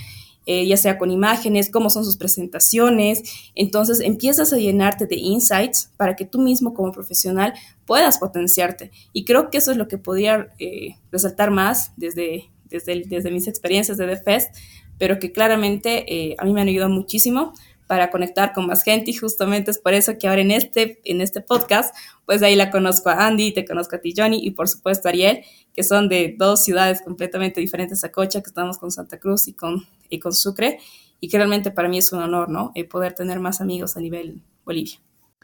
eh, 0.51 0.65
ya 0.65 0.77
sea 0.77 0.97
con 0.97 1.11
imágenes, 1.11 1.69
cómo 1.69 1.91
son 1.91 2.03
sus 2.03 2.17
presentaciones. 2.17 3.21
Entonces 3.53 3.99
empiezas 3.99 4.51
a 4.51 4.57
llenarte 4.57 5.05
de 5.05 5.15
insights 5.15 5.91
para 5.95 6.15
que 6.15 6.25
tú 6.25 6.39
mismo 6.41 6.73
como 6.73 6.91
profesional 6.91 7.53
puedas 7.85 8.17
potenciarte. 8.17 8.89
Y 9.13 9.25
creo 9.25 9.51
que 9.51 9.59
eso 9.59 9.69
es 9.69 9.77
lo 9.77 9.87
que 9.87 9.99
podría 9.99 10.47
eh, 10.57 10.95
resaltar 11.11 11.51
más 11.51 11.93
desde, 11.97 12.49
desde, 12.65 13.03
desde, 13.05 13.29
mis 13.29 13.47
experiencias 13.47 13.99
de 13.99 14.07
The 14.07 14.17
Fest, 14.23 14.55
pero 14.97 15.19
que 15.19 15.31
claramente 15.31 16.03
eh, 16.11 16.35
a 16.39 16.45
mí 16.45 16.53
me 16.53 16.61
han 16.61 16.67
ayudado 16.67 16.89
muchísimo 16.89 17.53
para 17.89 18.11
conectar 18.11 18.53
con 18.53 18.67
más 18.67 18.83
gente 18.83 19.09
y 19.09 19.15
justamente 19.15 19.71
es 19.71 19.79
por 19.79 19.95
eso 19.95 20.15
que 20.19 20.27
ahora 20.27 20.41
en 20.41 20.51
este, 20.51 21.01
en 21.05 21.21
este 21.21 21.41
podcast, 21.41 21.95
pues 22.23 22.43
ahí 22.43 22.55
la 22.55 22.69
conozco 22.69 23.09
a 23.09 23.25
Andy, 23.25 23.51
te 23.51 23.65
conozco 23.65 23.95
a 23.95 23.99
ti 23.99 24.13
Johnny 24.15 24.45
y 24.45 24.51
por 24.51 24.69
supuesto 24.69 25.07
a 25.07 25.09
Ariel, 25.09 25.43
que 25.73 25.81
son 25.81 26.07
de 26.07 26.35
dos 26.37 26.63
ciudades 26.63 27.01
completamente 27.01 27.59
diferentes 27.59 28.03
a 28.03 28.11
Cocha, 28.11 28.43
que 28.43 28.49
estamos 28.49 28.77
con 28.77 28.91
Santa 28.91 29.17
Cruz 29.17 29.47
y 29.47 29.53
con, 29.53 29.87
y 30.07 30.19
con 30.19 30.33
Sucre 30.33 30.77
y 31.19 31.29
que 31.29 31.37
realmente 31.37 31.71
para 31.71 31.89
mí 31.89 31.97
es 31.97 32.13
un 32.13 32.21
honor, 32.21 32.47
¿no? 32.47 32.71
Eh, 32.75 32.87
poder 32.87 33.13
tener 33.13 33.39
más 33.39 33.59
amigos 33.59 33.97
a 33.97 34.01
nivel 34.01 34.43
Bolivia. 34.63 34.99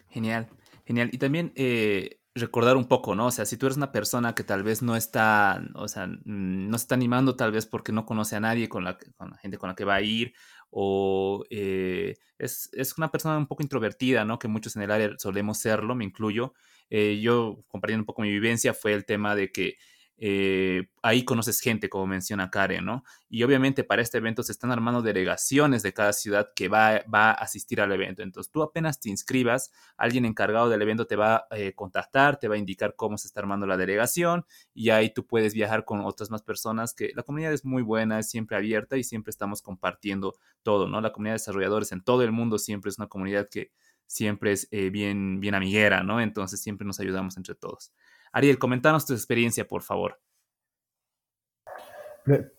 Genial, 0.10 0.48
genial. 0.86 1.10
Y 1.12 1.18
también 1.18 1.52
eh, 1.56 2.20
recordar 2.36 2.78
un 2.78 2.86
poco, 2.86 3.16
¿no? 3.16 3.26
O 3.26 3.32
sea, 3.32 3.46
si 3.46 3.58
tú 3.58 3.66
eres 3.66 3.78
una 3.78 3.92
persona 3.92 4.36
que 4.36 4.44
tal 4.44 4.62
vez 4.62 4.84
no 4.84 4.96
está, 4.96 5.64
o 5.74 5.88
sea, 5.88 6.08
no 6.26 6.78
se 6.78 6.84
está 6.84 6.94
animando 6.94 7.36
tal 7.36 7.52
vez 7.52 7.66
porque 7.66 7.92
no 7.92 8.06
conoce 8.06 8.36
a 8.36 8.40
nadie 8.40 8.70
con 8.70 8.84
la, 8.84 9.00
con 9.18 9.32
la 9.32 9.38
gente 9.38 9.58
con 9.58 9.70
la 9.70 9.76
que 9.76 9.84
va 9.84 9.96
a 9.96 10.02
ir, 10.02 10.36
o 10.78 11.46
eh, 11.50 12.16
es, 12.38 12.70
es, 12.74 12.98
una 12.98 13.10
persona 13.10 13.38
un 13.38 13.48
poco 13.48 13.64
introvertida, 13.64 14.26
¿no? 14.26 14.40
Que 14.40 14.50
muchos 14.50 14.76
en 14.76 14.82
el 14.82 14.92
área 14.92 15.10
solemos 15.18 15.58
serlo, 15.58 15.96
me 15.96 16.04
incluyo. 16.04 16.54
Eh, 16.90 17.22
yo, 17.22 17.64
compartiendo 17.70 18.02
un 18.02 18.06
poco 18.06 18.24
mi 18.24 18.30
vivencia, 18.30 18.74
fue 18.74 18.92
el 18.92 19.06
tema 19.06 19.36
de 19.36 19.54
que 19.54 19.78
eh, 20.18 20.88
ahí 21.02 21.26
conoces 21.26 21.60
gente, 21.60 21.90
como 21.90 22.08
menciona 22.08 22.50
Karen, 22.50 22.86
¿no? 22.86 23.04
Y 23.30 23.44
obviamente 23.44 23.84
para 23.84 24.02
este 24.02 24.18
evento 24.18 24.44
se 24.44 24.54
están 24.54 24.72
armando 24.72 25.02
delegaciones 25.02 25.84
de 25.84 25.94
cada 25.94 26.14
ciudad 26.14 26.50
que 26.56 26.70
va, 26.70 27.04
a 27.12 27.32
asistir 27.32 27.82
al 27.82 27.92
evento. 27.92 28.24
Entonces 28.24 28.52
tú 28.52 28.64
apenas 28.64 29.00
te 29.00 29.10
inscribas, 29.10 29.72
alguien 29.98 30.26
encargado 30.26 30.70
del 30.70 30.82
evento 30.82 31.06
te 31.06 31.16
va 31.16 31.48
a 31.50 31.58
eh, 31.58 31.74
contactar, 31.74 32.38
te 32.38 32.48
va 32.48 32.56
a 32.56 32.58
indicar 32.58 32.96
cómo 32.96 33.18
se 33.18 33.28
está 33.28 33.42
armando 33.42 33.68
la 33.68 33.78
delegación 33.78 34.46
y 34.74 34.90
ahí 34.90 35.14
tú 35.14 35.26
puedes 35.28 35.54
viajar 35.54 35.84
con 35.84 36.00
otras 36.02 36.30
más 36.30 36.42
personas 36.42 36.94
que 36.94 37.12
la 37.16 37.24
comunidad 37.24 37.52
es 37.54 37.66
muy 37.66 37.84
buena, 37.84 38.20
es 38.20 38.30
siempre 38.30 38.56
abierta 38.56 38.98
y 38.98 39.04
siempre 39.04 39.32
estamos 39.32 39.62
compartiendo 39.62 40.36
todo, 40.64 40.88
¿no? 40.88 41.02
La 41.02 41.12
comunidad 41.12 41.34
de 41.34 41.40
desarrolladores 41.40 41.92
en 41.92 42.02
todo 42.02 42.24
el 42.24 42.32
mundo 42.32 42.58
siempre 42.58 42.90
es 42.90 42.98
una 42.98 43.08
comunidad 43.08 43.50
que 43.50 43.72
siempre 44.08 44.52
es 44.52 44.68
eh, 44.72 44.90
bien, 44.90 45.40
bien 45.40 45.56
amiguera, 45.56 46.04
¿no? 46.04 46.22
Entonces 46.22 46.62
siempre 46.62 46.86
nos 46.88 47.00
ayudamos 47.00 47.38
entre 47.38 47.56
todos. 47.56 47.92
Ariel, 48.36 48.60
comentanos 48.60 49.06
tu 49.06 49.14
experiencia, 49.14 49.66
por 49.66 49.82
favor. 49.82 50.20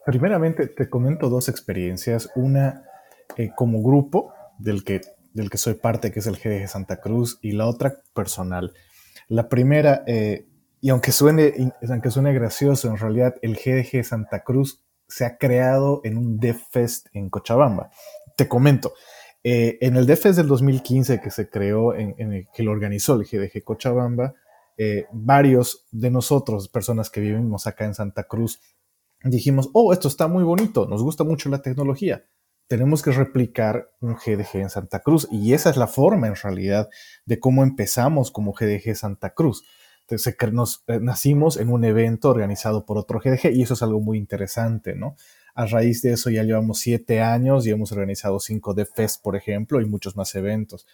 Primeramente, 0.06 0.68
te 0.68 0.88
comento 0.88 1.28
dos 1.28 1.50
experiencias. 1.50 2.30
Una 2.34 2.84
eh, 3.36 3.50
como 3.54 3.82
grupo, 3.82 4.32
del 4.58 4.84
que, 4.84 5.02
del 5.34 5.50
que 5.50 5.58
soy 5.58 5.74
parte, 5.74 6.10
que 6.10 6.20
es 6.20 6.26
el 6.26 6.36
GDG 6.36 6.66
Santa 6.66 6.98
Cruz, 6.98 7.38
y 7.42 7.52
la 7.52 7.66
otra 7.66 8.00
personal. 8.14 8.72
La 9.28 9.50
primera, 9.50 10.02
eh, 10.06 10.46
y 10.80 10.88
aunque 10.88 11.12
suene, 11.12 11.74
aunque 11.86 12.10
suene 12.10 12.32
gracioso, 12.32 12.88
en 12.88 12.96
realidad 12.96 13.34
el 13.42 13.56
GDG 13.56 14.02
Santa 14.02 14.44
Cruz 14.44 14.82
se 15.08 15.26
ha 15.26 15.36
creado 15.36 16.00
en 16.04 16.16
un 16.16 16.38
DevFest 16.38 17.08
en 17.12 17.28
Cochabamba. 17.28 17.90
Te 18.34 18.48
comento, 18.48 18.94
eh, 19.44 19.76
en 19.82 19.96
el 19.96 20.06
DevFest 20.06 20.38
del 20.38 20.48
2015 20.48 21.20
que 21.20 21.30
se 21.30 21.50
creó, 21.50 21.94
en, 21.94 22.14
que 22.54 22.62
lo 22.62 22.70
organizó 22.70 23.20
el 23.20 23.26
GDG 23.26 23.62
Cochabamba, 23.62 24.34
eh, 24.76 25.06
varios 25.12 25.86
de 25.90 26.10
nosotros, 26.10 26.68
personas 26.68 27.10
que 27.10 27.20
vivimos 27.20 27.66
acá 27.66 27.84
en 27.84 27.94
Santa 27.94 28.24
Cruz, 28.24 28.60
dijimos, 29.22 29.70
oh, 29.72 29.92
esto 29.92 30.08
está 30.08 30.28
muy 30.28 30.44
bonito, 30.44 30.86
nos 30.86 31.02
gusta 31.02 31.24
mucho 31.24 31.48
la 31.48 31.62
tecnología, 31.62 32.24
tenemos 32.68 33.02
que 33.02 33.12
replicar 33.12 33.90
un 34.00 34.14
GDG 34.14 34.56
en 34.56 34.70
Santa 34.70 35.00
Cruz 35.00 35.28
y 35.30 35.52
esa 35.52 35.70
es 35.70 35.76
la 35.76 35.86
forma 35.86 36.26
en 36.26 36.34
realidad 36.34 36.88
de 37.24 37.38
cómo 37.38 37.62
empezamos 37.62 38.30
como 38.30 38.52
GDG 38.52 38.96
Santa 38.96 39.34
Cruz. 39.34 39.64
Entonces, 40.00 40.36
nos, 40.52 40.84
eh, 40.86 41.00
nacimos 41.00 41.56
en 41.56 41.70
un 41.70 41.84
evento 41.84 42.30
organizado 42.30 42.84
por 42.86 42.98
otro 42.98 43.20
GDG 43.20 43.52
y 43.52 43.62
eso 43.62 43.74
es 43.74 43.82
algo 43.82 44.00
muy 44.00 44.18
interesante, 44.18 44.94
¿no? 44.94 45.16
A 45.54 45.66
raíz 45.66 46.02
de 46.02 46.12
eso 46.12 46.30
ya 46.30 46.42
llevamos 46.42 46.78
siete 46.78 47.20
años 47.20 47.66
y 47.66 47.70
hemos 47.70 47.90
organizado 47.90 48.38
cinco 48.38 48.74
de 48.74 48.84
Fest, 48.84 49.22
por 49.22 49.36
ejemplo, 49.36 49.80
y 49.80 49.86
muchos 49.86 50.14
más 50.14 50.34
eventos. 50.34 50.86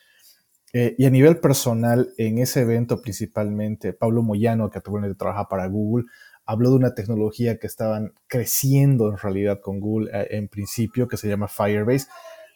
Eh, 0.73 0.95
y 0.97 1.05
a 1.05 1.11
nivel 1.11 1.39
personal, 1.39 2.13
en 2.17 2.39
ese 2.39 2.63
evento 2.63 3.03
principalmente, 3.03 3.93
Pablo 3.93 4.23
Moyano, 4.23 4.71
que 4.71 4.79
actualmente 4.79 5.17
trabaja 5.17 5.49
para 5.49 5.67
Google, 5.67 6.07
habló 6.47 6.71
de 6.71 6.77
una 6.77 6.95
tecnología 6.95 7.59
que 7.59 7.67
estaban 7.67 8.15
creciendo 8.27 9.11
en 9.11 9.19
realidad 9.19 9.61
con 9.61 9.81
Google 9.81 10.11
eh, 10.13 10.29
en 10.31 10.49
principio, 10.49 11.09
que 11.09 11.17
se 11.17 11.29
llama 11.29 11.49
Firebase, 11.49 12.09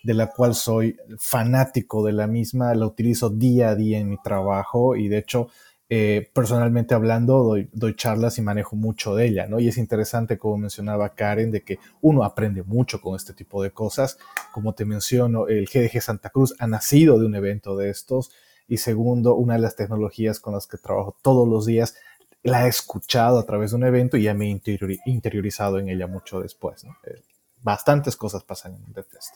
de 0.03 0.15
la 0.15 0.29
cual 0.29 0.55
soy 0.55 0.97
fanático 1.19 2.05
de 2.05 2.13
la 2.13 2.27
misma, 2.27 2.75
la 2.75 2.87
utilizo 2.87 3.29
día 3.29 3.71
a 3.71 3.75
día 3.75 3.99
en 3.99 4.09
mi 4.09 4.17
trabajo 4.23 4.97
y 4.97 5.09
de 5.09 5.19
hecho 5.19 5.49
eh, 5.89 6.31
personalmente 6.35 6.95
hablando, 6.95 7.45
doy, 7.45 7.69
doy, 7.73 7.95
charlas 7.95 8.39
y 8.39 8.43
manejo 8.43 8.75
mucho 8.75 9.15
de 9.15 9.27
ella, 9.27 9.47
¿no? 9.47 9.61
Y 9.61 9.69
es 9.69 9.79
interesante, 9.79 10.37
como 10.37 10.59
mencionaba 10.59 11.15
Karen, 11.15 11.53
de 11.53 11.63
que 11.63 11.79
uno 12.01 12.25
aprende 12.25 12.65
mucho 12.65 13.01
con 13.01 13.15
este 13.15 13.35
tipo 13.35 13.63
de 13.63 13.71
cosas. 13.71 14.19
Como 14.53 14.75
te 14.75 14.85
menciono, 14.85 15.47
el 15.47 15.67
GDG 15.67 16.03
Santa 16.03 16.31
Cruz 16.31 16.55
ha 16.59 16.67
nacido 16.67 17.21
de 17.21 17.27
un 17.27 17.37
evento 17.37 17.77
de 17.77 17.91
estos. 17.91 18.33
Y 18.67 18.79
segundo, 18.79 19.37
una 19.37 19.55
de 19.55 19.61
las 19.61 19.77
tecnologías 19.77 20.41
con 20.41 20.55
las 20.55 20.67
que 20.67 20.77
trabajo 20.77 21.17
todos 21.23 21.47
los 21.47 21.67
días, 21.67 21.95
la 22.43 22.67
he 22.67 22.69
escuchado 22.69 23.39
a 23.39 23.47
través 23.47 23.71
de 23.71 23.77
un 23.77 23.85
evento 23.85 24.17
y 24.17 24.25
ya 24.25 24.35
me 24.35 24.47
he 24.47 24.61
interiorizado 25.07 25.79
en 25.79 25.89
ella 25.89 26.09
mucho 26.09 26.41
después, 26.41 26.85
¿no? 26.85 26.97
Eh, 27.05 27.23
bastantes 27.63 28.17
cosas 28.17 28.43
pasan 28.43 28.75
en 28.75 28.93
el 28.97 29.05
Fest. 29.05 29.35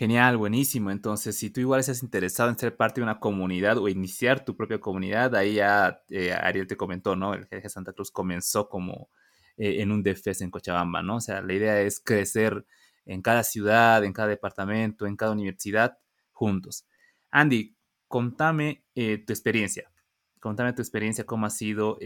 Genial, 0.00 0.38
buenísimo. 0.38 0.90
Entonces, 0.90 1.36
si 1.36 1.50
tú 1.50 1.60
igual 1.60 1.80
estás 1.80 2.02
interesado 2.02 2.48
en 2.48 2.58
ser 2.58 2.74
parte 2.74 3.02
de 3.02 3.04
una 3.04 3.20
comunidad 3.20 3.76
o 3.76 3.86
iniciar 3.86 4.42
tu 4.42 4.56
propia 4.56 4.80
comunidad, 4.80 5.34
ahí 5.36 5.56
ya 5.56 6.02
eh, 6.08 6.32
Ariel 6.32 6.66
te 6.66 6.78
comentó, 6.78 7.16
¿no? 7.16 7.34
El 7.34 7.44
GG 7.44 7.68
Santa 7.68 7.92
Cruz 7.92 8.10
comenzó 8.10 8.70
como 8.70 9.10
eh, 9.58 9.82
en 9.82 9.92
un 9.92 10.02
DFS 10.02 10.40
en 10.40 10.50
Cochabamba, 10.50 11.02
¿no? 11.02 11.16
O 11.16 11.20
sea, 11.20 11.42
la 11.42 11.52
idea 11.52 11.82
es 11.82 12.00
crecer 12.00 12.64
en 13.04 13.20
cada 13.20 13.44
ciudad, 13.44 14.02
en 14.02 14.14
cada 14.14 14.28
departamento, 14.28 15.06
en 15.06 15.16
cada 15.16 15.32
universidad, 15.32 15.98
juntos. 16.32 16.86
Andy, 17.30 17.76
contame 18.08 18.82
eh, 18.94 19.18
tu 19.18 19.34
experiencia. 19.34 19.92
Contame 20.40 20.72
tu 20.72 20.80
experiencia, 20.80 21.26
cómo 21.26 21.44
ha 21.44 21.50
sido 21.50 21.98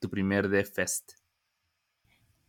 tu 0.00 0.08
primer 0.08 0.48
DevFest. 0.48 1.14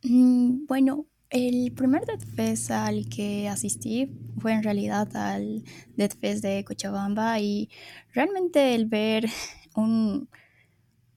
Mm, 0.04 0.68
bueno, 0.68 1.08
el 1.30 1.72
primer 1.74 2.06
Dead 2.06 2.20
Fest 2.20 2.72
al 2.72 3.08
que 3.08 3.48
asistí 3.48 4.12
fue 4.40 4.54
en 4.54 4.64
realidad 4.64 5.16
al 5.16 5.64
Dead 5.96 6.12
Fest 6.12 6.44
de 6.44 6.64
Cochabamba 6.64 7.40
y 7.40 7.70
realmente 8.14 8.74
el 8.76 8.86
ver 8.86 9.30
un, 9.76 10.30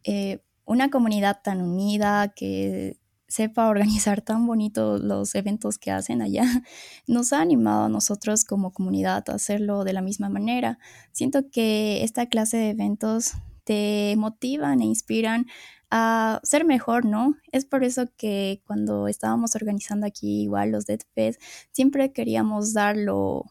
eh, 0.05 0.42
una 0.64 0.90
comunidad 0.90 1.40
tan 1.42 1.62
unida 1.62 2.29
que 2.29 2.98
sepa 3.33 3.68
organizar 3.68 4.20
tan 4.20 4.46
bonito 4.46 4.98
los 4.98 5.35
eventos 5.35 5.79
que 5.79 5.90
hacen 5.90 6.20
allá, 6.20 6.44
nos 7.07 7.33
ha 7.33 7.40
animado 7.40 7.85
a 7.85 7.88
nosotros 7.88 8.44
como 8.44 8.72
comunidad 8.72 9.25
a 9.29 9.35
hacerlo 9.35 9.85
de 9.85 9.94
la 9.94 10.03
misma 10.03 10.29
manera. 10.29 10.79
Siento 11.12 11.51
que 11.51 12.05
esta 12.05 12.27
clase 12.27 12.59
de 12.59 12.70
eventos 12.70 13.33
te 13.64 14.14
motivan 14.18 14.83
e 14.83 14.85
inspiran 14.85 15.46
a 15.94 16.40
ser 16.42 16.64
mejor, 16.64 17.05
¿no? 17.05 17.37
Es 17.52 17.66
por 17.66 17.85
eso 17.85 18.07
que 18.16 18.62
cuando 18.66 19.09
estábamos 19.09 19.55
organizando 19.55 20.07
aquí 20.07 20.40
igual 20.42 20.70
los 20.70 20.87
Dead 20.87 21.00
Fest, 21.14 21.38
siempre 21.70 22.12
queríamos 22.12 22.72
darlo 22.72 23.44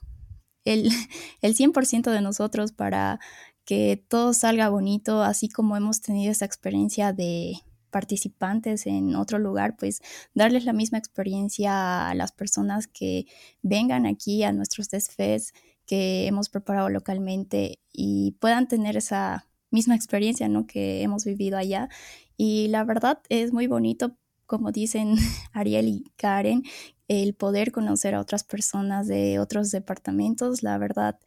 el, 0.66 0.90
el 1.42 1.56
100% 1.56 2.10
de 2.10 2.22
nosotros 2.22 2.72
para 2.72 3.20
que 3.64 4.04
todo 4.08 4.34
salga 4.34 4.70
bonito, 4.70 5.22
así 5.22 5.50
como 5.50 5.78
hemos 5.78 6.02
tenido 6.02 6.32
esa 6.32 6.46
experiencia 6.46 7.14
de 7.14 7.60
participantes 7.92 8.88
en 8.88 9.16
otro 9.16 9.38
lugar, 9.38 9.76
pues 9.78 10.02
darles 10.34 10.66
la 10.66 10.74
misma 10.74 10.98
experiencia 10.98 12.10
a 12.10 12.16
las 12.16 12.32
personas 12.32 12.88
que 12.88 13.28
vengan 13.62 14.08
aquí 14.08 14.44
a 14.44 14.52
nuestros 14.52 14.90
Dead 14.90 15.04
Fest 15.04 15.56
que 15.86 16.26
hemos 16.26 16.50
preparado 16.50 16.90
localmente 16.90 17.80
y 17.94 18.32
puedan 18.40 18.68
tener 18.68 18.98
esa 18.98 19.46
misma 19.72 19.96
experiencia 19.96 20.48
¿no? 20.48 20.68
que 20.68 21.02
hemos 21.02 21.26
vivido 21.26 21.58
allá. 21.58 21.90
Y 22.38 22.68
la 22.68 22.84
verdad 22.84 23.20
es 23.30 23.54
muy 23.54 23.68
bonito, 23.68 24.18
como 24.46 24.72
dicen 24.72 25.16
Ariel 25.54 25.88
y 25.88 26.04
Karen, 26.18 26.64
el 27.08 27.34
poder 27.34 27.72
conocer 27.72 28.16
a 28.16 28.22
otras 28.22 28.44
personas 28.44 29.08
de 29.08 29.40
otros 29.40 29.72
departamentos. 29.72 30.64
La 30.64 30.78
verdad 30.78 31.20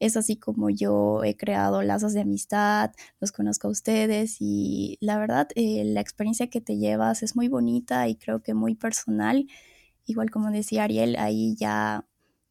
es 0.00 0.16
así 0.16 0.36
como 0.36 0.70
yo 0.70 1.22
he 1.24 1.36
creado 1.36 1.82
lazos 1.82 2.12
de 2.12 2.20
amistad, 2.20 2.92
los 3.20 3.32
conozco 3.32 3.68
a 3.68 3.70
ustedes 3.70 4.36
y 4.40 4.98
la 5.00 5.18
verdad 5.18 5.48
eh, 5.54 5.82
la 5.84 6.00
experiencia 6.00 6.48
que 6.50 6.60
te 6.60 6.76
llevas 6.76 7.22
es 7.22 7.36
muy 7.36 7.48
bonita 7.48 8.08
y 8.08 8.16
creo 8.16 8.42
que 8.42 8.54
muy 8.54 8.74
personal. 8.74 9.46
Igual 10.06 10.30
como 10.30 10.50
decía 10.50 10.84
Ariel, 10.84 11.16
ahí 11.16 11.56
ya 11.56 12.06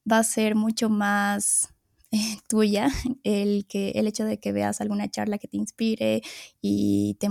va 0.10 0.20
a 0.20 0.24
ser 0.24 0.56
mucho 0.56 0.90
más 0.90 1.73
tuya 2.48 2.90
el, 3.24 3.66
que, 3.68 3.92
el 3.92 4.08
hecho 4.08 4.26
de 4.26 4.40
que 4.40 4.52
veas 4.52 4.82
alguna 4.82 5.10
charla 5.10 5.38
que 5.38 5.48
te 5.48 5.58
inspire 5.58 6.22
y, 6.62 7.18
te, 7.20 7.28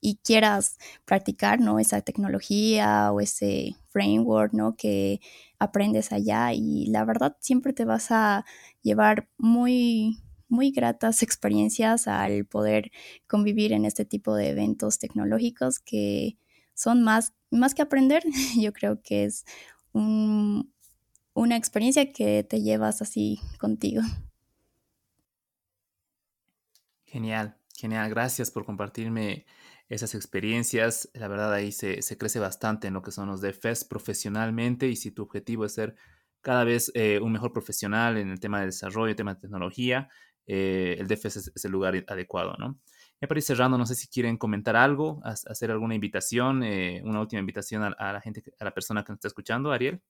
y 0.00 0.16
quieras 0.22 0.78
practicar 1.04 1.60
¿no? 1.60 1.78
esa 1.78 2.00
tecnología 2.00 3.12
o 3.12 3.20
ese 3.20 3.76
framework 3.88 4.52
¿no? 4.52 4.76
que 4.76 5.20
aprendes 5.58 6.12
allá 6.12 6.52
y 6.52 6.86
la 6.86 7.04
verdad 7.04 7.36
siempre 7.40 7.72
te 7.72 7.84
vas 7.84 8.10
a 8.10 8.44
llevar 8.82 9.28
muy 9.38 10.18
muy 10.50 10.70
gratas 10.70 11.22
experiencias 11.22 12.08
al 12.08 12.46
poder 12.46 12.90
convivir 13.26 13.72
en 13.72 13.84
este 13.84 14.04
tipo 14.06 14.34
de 14.34 14.48
eventos 14.48 14.98
tecnológicos 14.98 15.78
que 15.78 16.38
son 16.74 17.02
más, 17.02 17.34
más 17.50 17.74
que 17.74 17.82
aprender, 17.82 18.22
yo 18.58 18.72
creo 18.72 19.02
que 19.02 19.24
es 19.24 19.44
un, 19.92 20.72
una 21.38 21.56
experiencia 21.56 22.12
que 22.12 22.42
te 22.42 22.60
llevas 22.60 23.00
así 23.00 23.40
contigo. 23.58 24.02
Genial, 27.04 27.56
genial. 27.76 28.10
Gracias 28.10 28.50
por 28.50 28.64
compartirme 28.64 29.46
esas 29.88 30.14
experiencias. 30.14 31.08
La 31.14 31.28
verdad 31.28 31.52
ahí 31.52 31.70
se, 31.70 32.00
crece 32.18 32.40
bastante 32.40 32.88
en 32.88 32.94
lo 32.94 33.02
que 33.02 33.12
son 33.12 33.28
los 33.28 33.40
DFES 33.40 33.84
profesionalmente 33.84 34.88
y 34.88 34.96
si 34.96 35.12
tu 35.12 35.22
objetivo 35.22 35.64
es 35.64 35.74
ser 35.74 35.94
cada 36.40 36.64
vez 36.64 36.90
eh, 36.94 37.20
un 37.22 37.32
mejor 37.32 37.52
profesional 37.52 38.16
en 38.16 38.30
el 38.30 38.40
tema 38.40 38.60
de 38.60 38.66
desarrollo, 38.66 39.10
el 39.10 39.16
tema 39.16 39.34
de 39.34 39.40
tecnología, 39.40 40.08
eh, 40.46 40.96
el 40.98 41.06
DFES 41.06 41.36
es, 41.54 41.64
el 41.64 41.70
lugar 41.70 41.94
adecuado, 42.08 42.56
¿no? 42.58 42.78
Ya 43.20 43.26
para 43.26 43.40
cerrando, 43.40 43.78
no 43.78 43.86
sé 43.86 43.94
si 43.94 44.06
quieren 44.08 44.36
comentar 44.36 44.76
algo, 44.76 45.20
hacer 45.24 45.70
alguna 45.70 45.94
invitación, 45.94 46.62
eh, 46.62 47.00
una 47.04 47.20
última 47.20 47.40
invitación 47.40 47.82
a, 47.82 48.12
la 48.12 48.20
gente, 48.20 48.44
a 48.60 48.64
la 48.64 48.72
persona 48.72 49.02
que 49.02 49.12
nos 49.12 49.18
está 49.18 49.28
escuchando, 49.28 49.72
Ariel. 49.72 50.00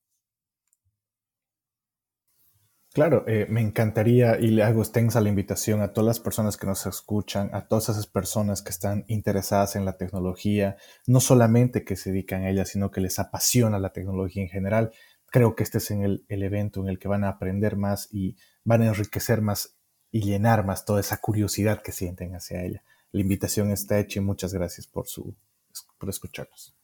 Claro, 2.99 3.23
eh, 3.29 3.47
me 3.49 3.61
encantaría 3.61 4.41
y 4.41 4.49
le 4.49 4.65
hago 4.65 4.81
extensa 4.81 5.21
la 5.21 5.29
invitación 5.29 5.83
a 5.83 5.93
todas 5.93 6.05
las 6.09 6.19
personas 6.19 6.57
que 6.57 6.67
nos 6.67 6.85
escuchan, 6.85 7.49
a 7.53 7.69
todas 7.69 7.91
esas 7.91 8.09
personas 8.09 8.61
que 8.61 8.71
están 8.71 9.05
interesadas 9.07 9.77
en 9.77 9.85
la 9.85 9.97
tecnología, 9.97 10.77
no 11.07 11.21
solamente 11.21 11.85
que 11.85 11.95
se 11.95 12.11
dedican 12.11 12.43
a 12.43 12.51
ella, 12.51 12.65
sino 12.65 12.91
que 12.91 13.01
les 13.01 13.21
apasiona 13.21 13.79
la 13.79 13.93
tecnología 13.93 14.43
en 14.43 14.49
general. 14.49 14.91
Creo 15.27 15.55
que 15.55 15.63
este 15.63 15.79
es 15.79 15.93
el, 15.93 16.25
el 16.29 16.43
evento 16.43 16.81
en 16.81 16.89
el 16.89 16.99
que 16.99 17.07
van 17.07 17.23
a 17.23 17.29
aprender 17.29 17.77
más 17.77 18.09
y 18.13 18.37
van 18.65 18.83
a 18.83 18.89
enriquecer 18.89 19.43
más 19.43 19.77
y 20.11 20.23
llenar 20.23 20.67
más 20.67 20.85
toda 20.85 20.99
esa 20.99 21.19
curiosidad 21.19 21.83
que 21.83 21.93
sienten 21.93 22.35
hacia 22.35 22.65
ella. 22.65 22.83
La 23.13 23.21
invitación 23.21 23.71
está 23.71 24.01
hecha 24.01 24.19
y 24.19 24.25
muchas 24.25 24.53
gracias 24.53 24.89
por, 24.89 25.07
su, 25.07 25.37
por 25.99 26.09
escucharnos. 26.09 26.78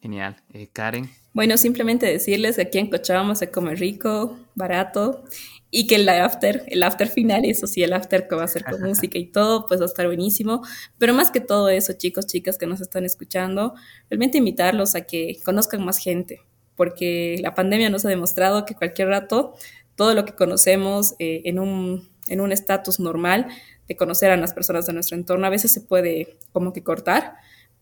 Genial. 0.00 0.36
Eh, 0.52 0.68
Karen. 0.72 1.10
Bueno, 1.32 1.56
simplemente 1.56 2.06
decirles 2.06 2.56
que 2.56 2.62
aquí 2.62 2.78
en 2.78 2.90
Cochabamba 2.90 3.34
se 3.34 3.50
come 3.50 3.74
rico, 3.74 4.38
barato 4.54 5.24
y 5.70 5.86
que 5.86 5.96
el 5.96 6.08
after, 6.08 6.64
el 6.68 6.82
after 6.82 7.08
final, 7.08 7.44
eso 7.44 7.66
sí, 7.66 7.82
el 7.82 7.92
after 7.92 8.26
que 8.26 8.36
va 8.36 8.44
a 8.44 8.48
ser 8.48 8.64
con 8.64 8.80
música 8.88 9.18
y 9.18 9.26
todo, 9.26 9.66
pues 9.66 9.80
va 9.80 9.84
a 9.84 9.88
estar 9.88 10.06
buenísimo. 10.06 10.62
Pero 10.98 11.14
más 11.14 11.30
que 11.30 11.40
todo 11.40 11.68
eso, 11.68 11.92
chicos, 11.94 12.26
chicas 12.26 12.58
que 12.58 12.66
nos 12.66 12.80
están 12.80 13.04
escuchando, 13.04 13.74
realmente 14.08 14.38
invitarlos 14.38 14.94
a 14.94 15.02
que 15.02 15.38
conozcan 15.44 15.84
más 15.84 15.98
gente, 15.98 16.40
porque 16.76 17.38
la 17.42 17.54
pandemia 17.54 17.90
nos 17.90 18.04
ha 18.04 18.08
demostrado 18.08 18.64
que 18.64 18.74
cualquier 18.74 19.08
rato 19.08 19.54
todo 19.96 20.14
lo 20.14 20.24
que 20.24 20.34
conocemos 20.34 21.14
eh, 21.18 21.42
en 21.44 21.58
un 21.58 22.08
en 22.28 22.40
un 22.40 22.52
estatus 22.52 23.00
normal 23.00 23.48
de 23.88 23.96
conocer 23.96 24.30
a 24.30 24.36
las 24.36 24.52
personas 24.52 24.86
de 24.86 24.92
nuestro 24.92 25.16
entorno, 25.16 25.46
a 25.46 25.50
veces 25.50 25.72
se 25.72 25.80
puede 25.80 26.36
como 26.52 26.72
que 26.72 26.82
cortar 26.82 27.36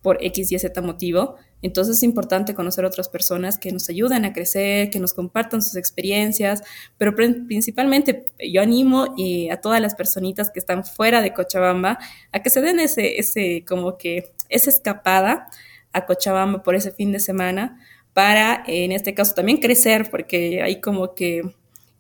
por 0.06 0.18
X 0.20 0.52
y 0.52 0.58
Z 0.60 0.82
motivo. 0.82 1.34
Entonces 1.62 1.96
es 1.96 2.02
importante 2.04 2.54
conocer 2.54 2.84
otras 2.84 3.08
personas 3.08 3.58
que 3.58 3.72
nos 3.72 3.88
ayuden 3.88 4.24
a 4.24 4.32
crecer, 4.32 4.88
que 4.88 5.00
nos 5.00 5.12
compartan 5.12 5.62
sus 5.62 5.74
experiencias, 5.74 6.62
pero 6.96 7.16
principalmente 7.16 8.26
yo 8.38 8.62
animo 8.62 9.14
y 9.16 9.50
a 9.50 9.60
todas 9.60 9.80
las 9.80 9.96
personitas 9.96 10.52
que 10.52 10.60
están 10.60 10.84
fuera 10.84 11.22
de 11.22 11.34
Cochabamba 11.34 11.98
a 12.30 12.40
que 12.40 12.50
se 12.50 12.60
den 12.60 12.78
ese, 12.78 13.18
ese 13.18 13.64
como 13.66 13.98
que 13.98 14.30
esa 14.48 14.70
escapada 14.70 15.48
a 15.92 16.06
Cochabamba 16.06 16.62
por 16.62 16.76
ese 16.76 16.92
fin 16.92 17.10
de 17.10 17.18
semana 17.18 17.80
para, 18.12 18.62
en 18.68 18.92
este 18.92 19.12
caso, 19.12 19.34
también 19.34 19.58
crecer, 19.58 20.08
porque 20.08 20.62
hay 20.62 20.80
como 20.80 21.14
que 21.14 21.42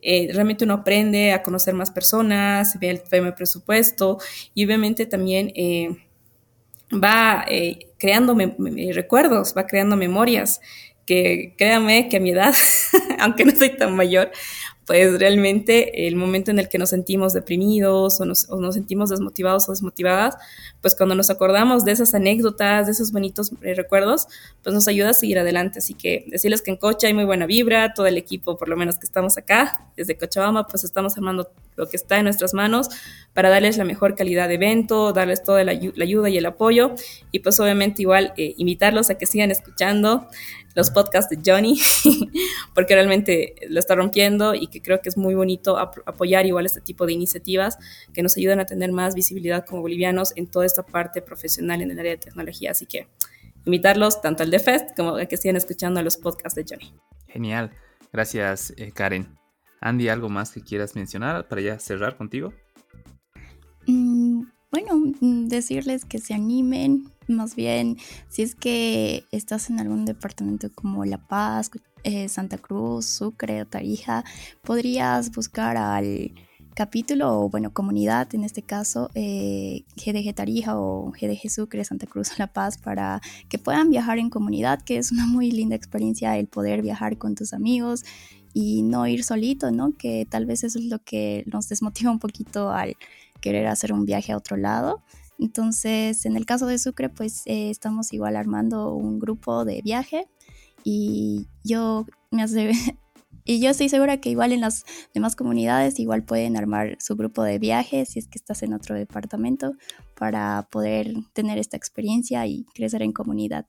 eh, 0.00 0.28
realmente 0.32 0.64
uno 0.64 0.74
aprende 0.74 1.32
a 1.32 1.42
conocer 1.42 1.74
más 1.74 1.90
personas, 1.90 2.78
ve 2.78 2.88
el 2.90 3.02
tema 3.02 3.26
de 3.26 3.32
presupuesto 3.32 4.18
y 4.54 4.64
obviamente 4.64 5.06
también 5.06 5.50
eh, 5.56 6.05
va 6.92 7.44
eh, 7.48 7.88
creando 7.98 8.36
recuerdos, 8.92 9.54
va 9.56 9.66
creando 9.66 9.96
memorias 9.96 10.60
que 11.06 11.54
créanme 11.56 12.08
que 12.08 12.16
a 12.16 12.20
mi 12.20 12.30
edad, 12.30 12.54
aunque 13.20 13.44
no 13.44 13.52
soy 13.52 13.70
tan 13.76 13.94
mayor, 13.94 14.30
pues 14.86 15.18
realmente 15.18 16.06
el 16.06 16.14
momento 16.14 16.52
en 16.52 16.60
el 16.60 16.68
que 16.68 16.78
nos 16.78 16.90
sentimos 16.90 17.32
deprimidos 17.32 18.20
o 18.20 18.24
nos, 18.24 18.46
sentimos 18.72 19.10
desmotivados 19.10 19.68
o 19.68 19.72
desmotivadas, 19.72 20.36
pues 20.80 20.94
cuando 20.94 21.16
nos 21.16 21.28
acordamos 21.28 21.84
de 21.84 21.92
esas 21.92 22.14
anécdotas, 22.14 22.86
de 22.86 22.92
esos 22.92 23.10
bonitos 23.10 23.50
eh, 23.62 23.74
recuerdos, 23.74 24.28
pues 24.62 24.74
nos 24.74 24.86
ayuda 24.86 25.10
a 25.10 25.14
seguir 25.14 25.40
adelante. 25.40 25.80
Así 25.80 25.94
que 25.94 26.24
decirles 26.28 26.62
que 26.62 26.70
en 26.70 26.76
Cocha 26.76 27.08
hay 27.08 27.14
muy 27.14 27.24
buena 27.24 27.46
vibra, 27.46 27.94
todo 27.94 28.06
el 28.06 28.16
equipo, 28.16 28.56
por 28.56 28.68
lo 28.68 28.76
menos 28.76 28.96
que 28.96 29.06
estamos 29.06 29.36
acá, 29.36 29.88
desde 29.96 30.16
Cochabamba, 30.16 30.68
pues 30.68 30.84
estamos 30.84 31.16
armando 31.16 31.50
lo 31.74 31.88
que 31.88 31.96
está 31.96 32.18
en 32.18 32.24
nuestras 32.24 32.54
manos 32.54 32.88
para 33.34 33.50
darles 33.50 33.76
la 33.76 33.84
mejor 33.84 34.14
calidad 34.14 34.48
de 34.48 34.54
evento, 34.54 35.12
darles 35.12 35.42
toda 35.42 35.64
la, 35.64 35.72
ayuda 35.72 36.30
y 36.30 36.38
el 36.38 36.46
apoyo 36.46 36.94
y 37.32 37.40
pues 37.40 37.60
obviamente 37.60 38.02
igual 38.02 38.32
eh, 38.36 38.54
invitarlos 38.56 39.10
a 39.10 39.18
que 39.18 39.26
sigan 39.26 39.50
escuchando 39.50 40.26
los 40.76 40.90
podcasts 40.90 41.30
de 41.30 41.40
Johnny, 41.44 41.80
porque 42.74 42.94
realmente 42.94 43.54
lo 43.68 43.80
está 43.80 43.94
rompiendo 43.94 44.54
y 44.54 44.66
que 44.68 44.82
creo 44.82 45.00
que 45.00 45.08
es 45.08 45.16
muy 45.16 45.34
bonito 45.34 45.78
apoyar 45.78 46.44
igual 46.44 46.66
este 46.66 46.82
tipo 46.82 47.06
de 47.06 47.14
iniciativas 47.14 47.78
que 48.12 48.22
nos 48.22 48.36
ayudan 48.36 48.60
a 48.60 48.66
tener 48.66 48.92
más 48.92 49.14
visibilidad 49.14 49.64
como 49.64 49.80
bolivianos 49.80 50.34
en 50.36 50.46
toda 50.46 50.66
esta 50.66 50.84
parte 50.84 51.22
profesional 51.22 51.80
en 51.80 51.90
el 51.90 51.98
área 51.98 52.12
de 52.12 52.18
tecnología. 52.18 52.72
Así 52.72 52.84
que 52.84 53.08
invitarlos 53.64 54.20
tanto 54.20 54.42
al 54.42 54.50
DeFest 54.50 54.94
como 54.94 55.16
a 55.16 55.24
que 55.24 55.38
sigan 55.38 55.56
escuchando 55.56 56.02
los 56.02 56.18
podcasts 56.18 56.54
de 56.54 56.66
Johnny. 56.68 56.94
Genial. 57.26 57.72
Gracias, 58.12 58.74
eh, 58.76 58.92
Karen. 58.92 59.34
Andy, 59.80 60.10
¿algo 60.10 60.28
más 60.28 60.52
que 60.52 60.60
quieras 60.60 60.94
mencionar 60.94 61.48
para 61.48 61.62
ya 61.62 61.78
cerrar 61.78 62.18
contigo? 62.18 62.52
Mm, 63.86 64.42
bueno, 64.76 65.14
mm, 65.20 65.48
decirles 65.48 66.04
que 66.04 66.18
se 66.18 66.34
animen, 66.34 67.10
más 67.28 67.56
bien 67.56 67.96
si 68.28 68.42
es 68.42 68.54
que 68.54 69.24
estás 69.32 69.70
en 69.70 69.80
algún 69.80 70.04
departamento 70.04 70.70
como 70.74 71.06
La 71.06 71.16
Paz, 71.16 71.70
eh, 72.04 72.28
Santa 72.28 72.58
Cruz, 72.58 73.06
Sucre 73.06 73.62
o 73.62 73.66
Tarija, 73.66 74.22
podrías 74.62 75.30
buscar 75.30 75.78
al 75.78 76.34
capítulo 76.74 77.40
o 77.40 77.48
bueno, 77.48 77.72
comunidad 77.72 78.34
en 78.34 78.44
este 78.44 78.60
caso, 78.60 79.08
eh, 79.14 79.84
GDG 79.96 80.34
Tarija 80.34 80.78
o 80.78 81.10
GDG 81.10 81.48
Sucre, 81.48 81.82
Santa 81.82 82.06
Cruz 82.06 82.28
La 82.38 82.52
Paz, 82.52 82.76
para 82.76 83.22
que 83.48 83.58
puedan 83.58 83.88
viajar 83.88 84.18
en 84.18 84.28
comunidad, 84.28 84.82
que 84.82 84.98
es 84.98 85.10
una 85.10 85.26
muy 85.26 85.50
linda 85.50 85.74
experiencia 85.74 86.36
el 86.36 86.48
poder 86.48 86.82
viajar 86.82 87.16
con 87.16 87.34
tus 87.34 87.54
amigos 87.54 88.04
y 88.52 88.82
no 88.82 89.06
ir 89.06 89.24
solito, 89.24 89.70
¿no? 89.70 89.94
Que 89.96 90.26
tal 90.28 90.44
vez 90.44 90.64
eso 90.64 90.78
es 90.78 90.84
lo 90.84 90.98
que 90.98 91.44
nos 91.46 91.68
desmotiva 91.70 92.10
un 92.10 92.18
poquito 92.18 92.70
al 92.70 92.96
querer 93.46 93.68
hacer 93.68 93.92
un 93.92 94.04
viaje 94.04 94.32
a 94.32 94.36
otro 94.36 94.56
lado. 94.56 95.04
Entonces, 95.38 96.26
en 96.26 96.34
el 96.36 96.46
caso 96.46 96.66
de 96.66 96.78
Sucre, 96.78 97.10
pues 97.10 97.42
eh, 97.46 97.70
estamos 97.70 98.12
igual 98.12 98.34
armando 98.34 98.92
un 98.92 99.20
grupo 99.20 99.64
de 99.64 99.82
viaje 99.82 100.26
y 100.82 101.46
yo 101.62 102.06
me 102.32 102.42
hace, 102.42 102.72
y 103.44 103.60
yo 103.60 103.70
estoy 103.70 103.88
segura 103.88 104.20
que 104.20 104.30
igual 104.30 104.50
en 104.50 104.62
las 104.62 104.84
demás 105.14 105.36
comunidades 105.36 106.00
igual 106.00 106.24
pueden 106.24 106.56
armar 106.56 106.96
su 106.98 107.14
grupo 107.14 107.44
de 107.44 107.60
viaje 107.60 108.04
si 108.04 108.18
es 108.18 108.26
que 108.26 108.38
estás 108.38 108.64
en 108.64 108.72
otro 108.72 108.96
departamento 108.96 109.74
para 110.18 110.66
poder 110.72 111.14
tener 111.32 111.56
esta 111.58 111.76
experiencia 111.76 112.44
y 112.48 112.64
crecer 112.74 113.02
en 113.02 113.12
comunidad. 113.12 113.64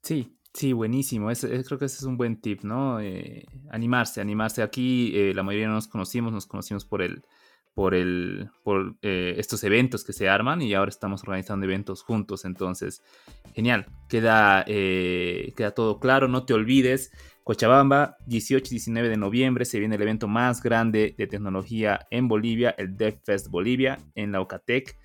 Sí, 0.00 0.34
sí, 0.54 0.72
buenísimo. 0.72 1.28
creo 1.28 1.78
que 1.78 1.84
ese 1.84 1.98
es 1.98 2.02
un 2.04 2.16
buen 2.16 2.40
tip, 2.40 2.62
¿no? 2.62 3.00
Eh, 3.00 3.46
animarse, 3.70 4.20
animarse. 4.20 4.62
Aquí 4.62 5.12
eh, 5.14 5.34
la 5.34 5.42
mayoría 5.42 5.68
no 5.68 5.74
nos 5.74 5.88
conocimos, 5.88 6.32
nos 6.32 6.46
conocimos 6.46 6.84
por 6.84 7.02
el, 7.02 7.24
por, 7.74 7.94
el, 7.94 8.50
por 8.62 8.96
eh, 9.02 9.34
estos 9.36 9.64
eventos 9.64 10.04
que 10.04 10.12
se 10.12 10.28
arman 10.28 10.62
y 10.62 10.74
ahora 10.74 10.88
estamos 10.88 11.22
organizando 11.24 11.66
eventos 11.66 12.02
juntos. 12.02 12.44
Entonces, 12.44 13.02
genial, 13.52 13.86
queda, 14.08 14.64
eh, 14.66 15.52
queda 15.56 15.72
todo 15.72 15.98
claro. 15.98 16.28
No 16.28 16.46
te 16.46 16.54
olvides, 16.54 17.10
Cochabamba, 17.42 18.16
18 18.26 18.66
y 18.68 18.70
19 18.70 19.08
de 19.08 19.16
noviembre 19.16 19.64
se 19.64 19.80
viene 19.80 19.96
el 19.96 20.02
evento 20.02 20.28
más 20.28 20.62
grande 20.62 21.14
de 21.18 21.26
tecnología 21.26 22.06
en 22.10 22.28
Bolivia, 22.28 22.74
el 22.78 22.96
DevFest 22.96 23.48
Bolivia, 23.48 23.98
en 24.14 24.32
la 24.32 24.40
Ocatec. 24.40 24.96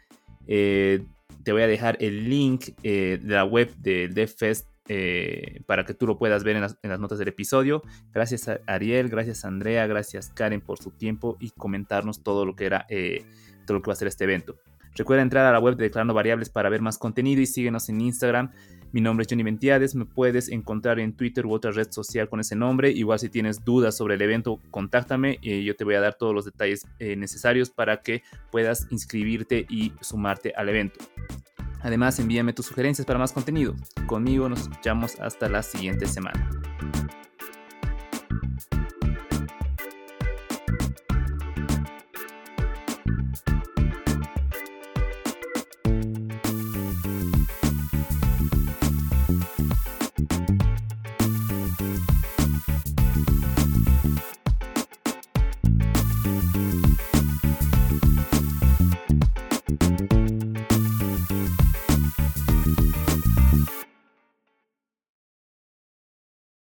Eh, 0.48 1.04
te 1.44 1.52
voy 1.52 1.64
a 1.64 1.68
dejar 1.68 1.98
el 2.02 2.30
link 2.30 2.66
de 2.82 3.20
la 3.24 3.46
web 3.46 3.74
del 3.78 4.14
DevFest 4.14 4.69
eh, 4.92 5.62
para 5.68 5.86
que 5.86 5.94
tú 5.94 6.08
lo 6.08 6.18
puedas 6.18 6.44
ver 6.44 6.56
en 6.56 6.64
las, 6.64 7.00
notas 7.00 7.20
del 7.20 7.28
episodio. 7.28 7.84
Gracias 8.12 8.50
a 8.50 8.60
Ariel, 8.66 9.08
gracias 9.08 9.46
a 9.46 9.48
Andrea, 9.48 9.86
gracias 9.86 10.32
Karen 10.32 10.62
por 10.62 10.80
su 10.80 10.90
tiempo 10.90 11.38
y 11.40 11.52
comentarnos 11.52 12.24
todo 12.24 12.44
lo 12.44 12.56
que 12.56 12.66
era, 12.66 12.88
eh, 12.90 13.24
todo 13.68 13.78
lo 13.78 13.84
que 13.84 13.90
va 13.90 13.94
a 13.94 13.98
ser 13.98 14.08
este 14.08 14.24
evento. 14.24 14.58
Recuerda 14.96 15.22
entrar 15.22 15.46
a 15.46 15.52
la 15.52 15.60
web 15.60 15.76
de 15.76 15.84
Declarando 15.84 16.16
Variables 16.16 16.50
para 16.50 16.70
ver 16.70 16.82
más 16.82 16.98
contenido 16.98 17.40
y 17.40 17.46
síguenos 17.46 17.88
en 17.90 18.02
Instagram. 18.02 18.52
Mi 18.92 19.02
nombre 19.02 19.22
es 19.22 19.28
Johnny 19.30 19.44
Ventiades, 19.44 19.94
me 19.94 20.06
puedes 20.06 20.50
encontrar 20.50 21.00
en 21.00 21.14
Twitter 21.14 21.46
u 21.46 21.54
otra 21.54 21.70
red 21.70 21.92
social 21.92 22.28
con 22.28 22.40
ese 22.40 22.56
nombre. 22.56 22.90
Igual 22.90 23.20
si 23.20 23.30
tienes 23.30 23.64
dudas 23.64 23.96
sobre 23.96 24.16
el 24.16 24.24
evento, 24.24 24.60
contáctame 24.72 25.38
y 25.42 25.64
yo 25.64 25.76
te 25.76 25.84
voy 25.84 25.94
a 25.94 26.02
dar 26.02 26.16
todos 26.16 26.34
los 26.34 26.46
detalles 26.46 26.88
eh, 26.98 27.16
necesarios 27.16 27.70
para 27.70 28.02
que 28.02 28.24
puedas 28.52 28.88
inscribirte 28.90 29.68
y 29.70 29.94
sumarte 30.02 30.52
al 30.56 30.70
evento. 30.70 31.00
Además, 31.82 32.20
envíame 32.20 32.54
tus 32.54 32.66
sugerencias 32.66 33.06
para 33.06 33.20
más 33.20 33.32
contenido. 33.32 33.76
Conmigo 34.06 34.50
nos 34.50 34.62
escuchamos 34.62 35.20
hasta 35.20 35.50
la 35.50 35.64
siguiente 35.64 36.08
semana. 36.08 36.50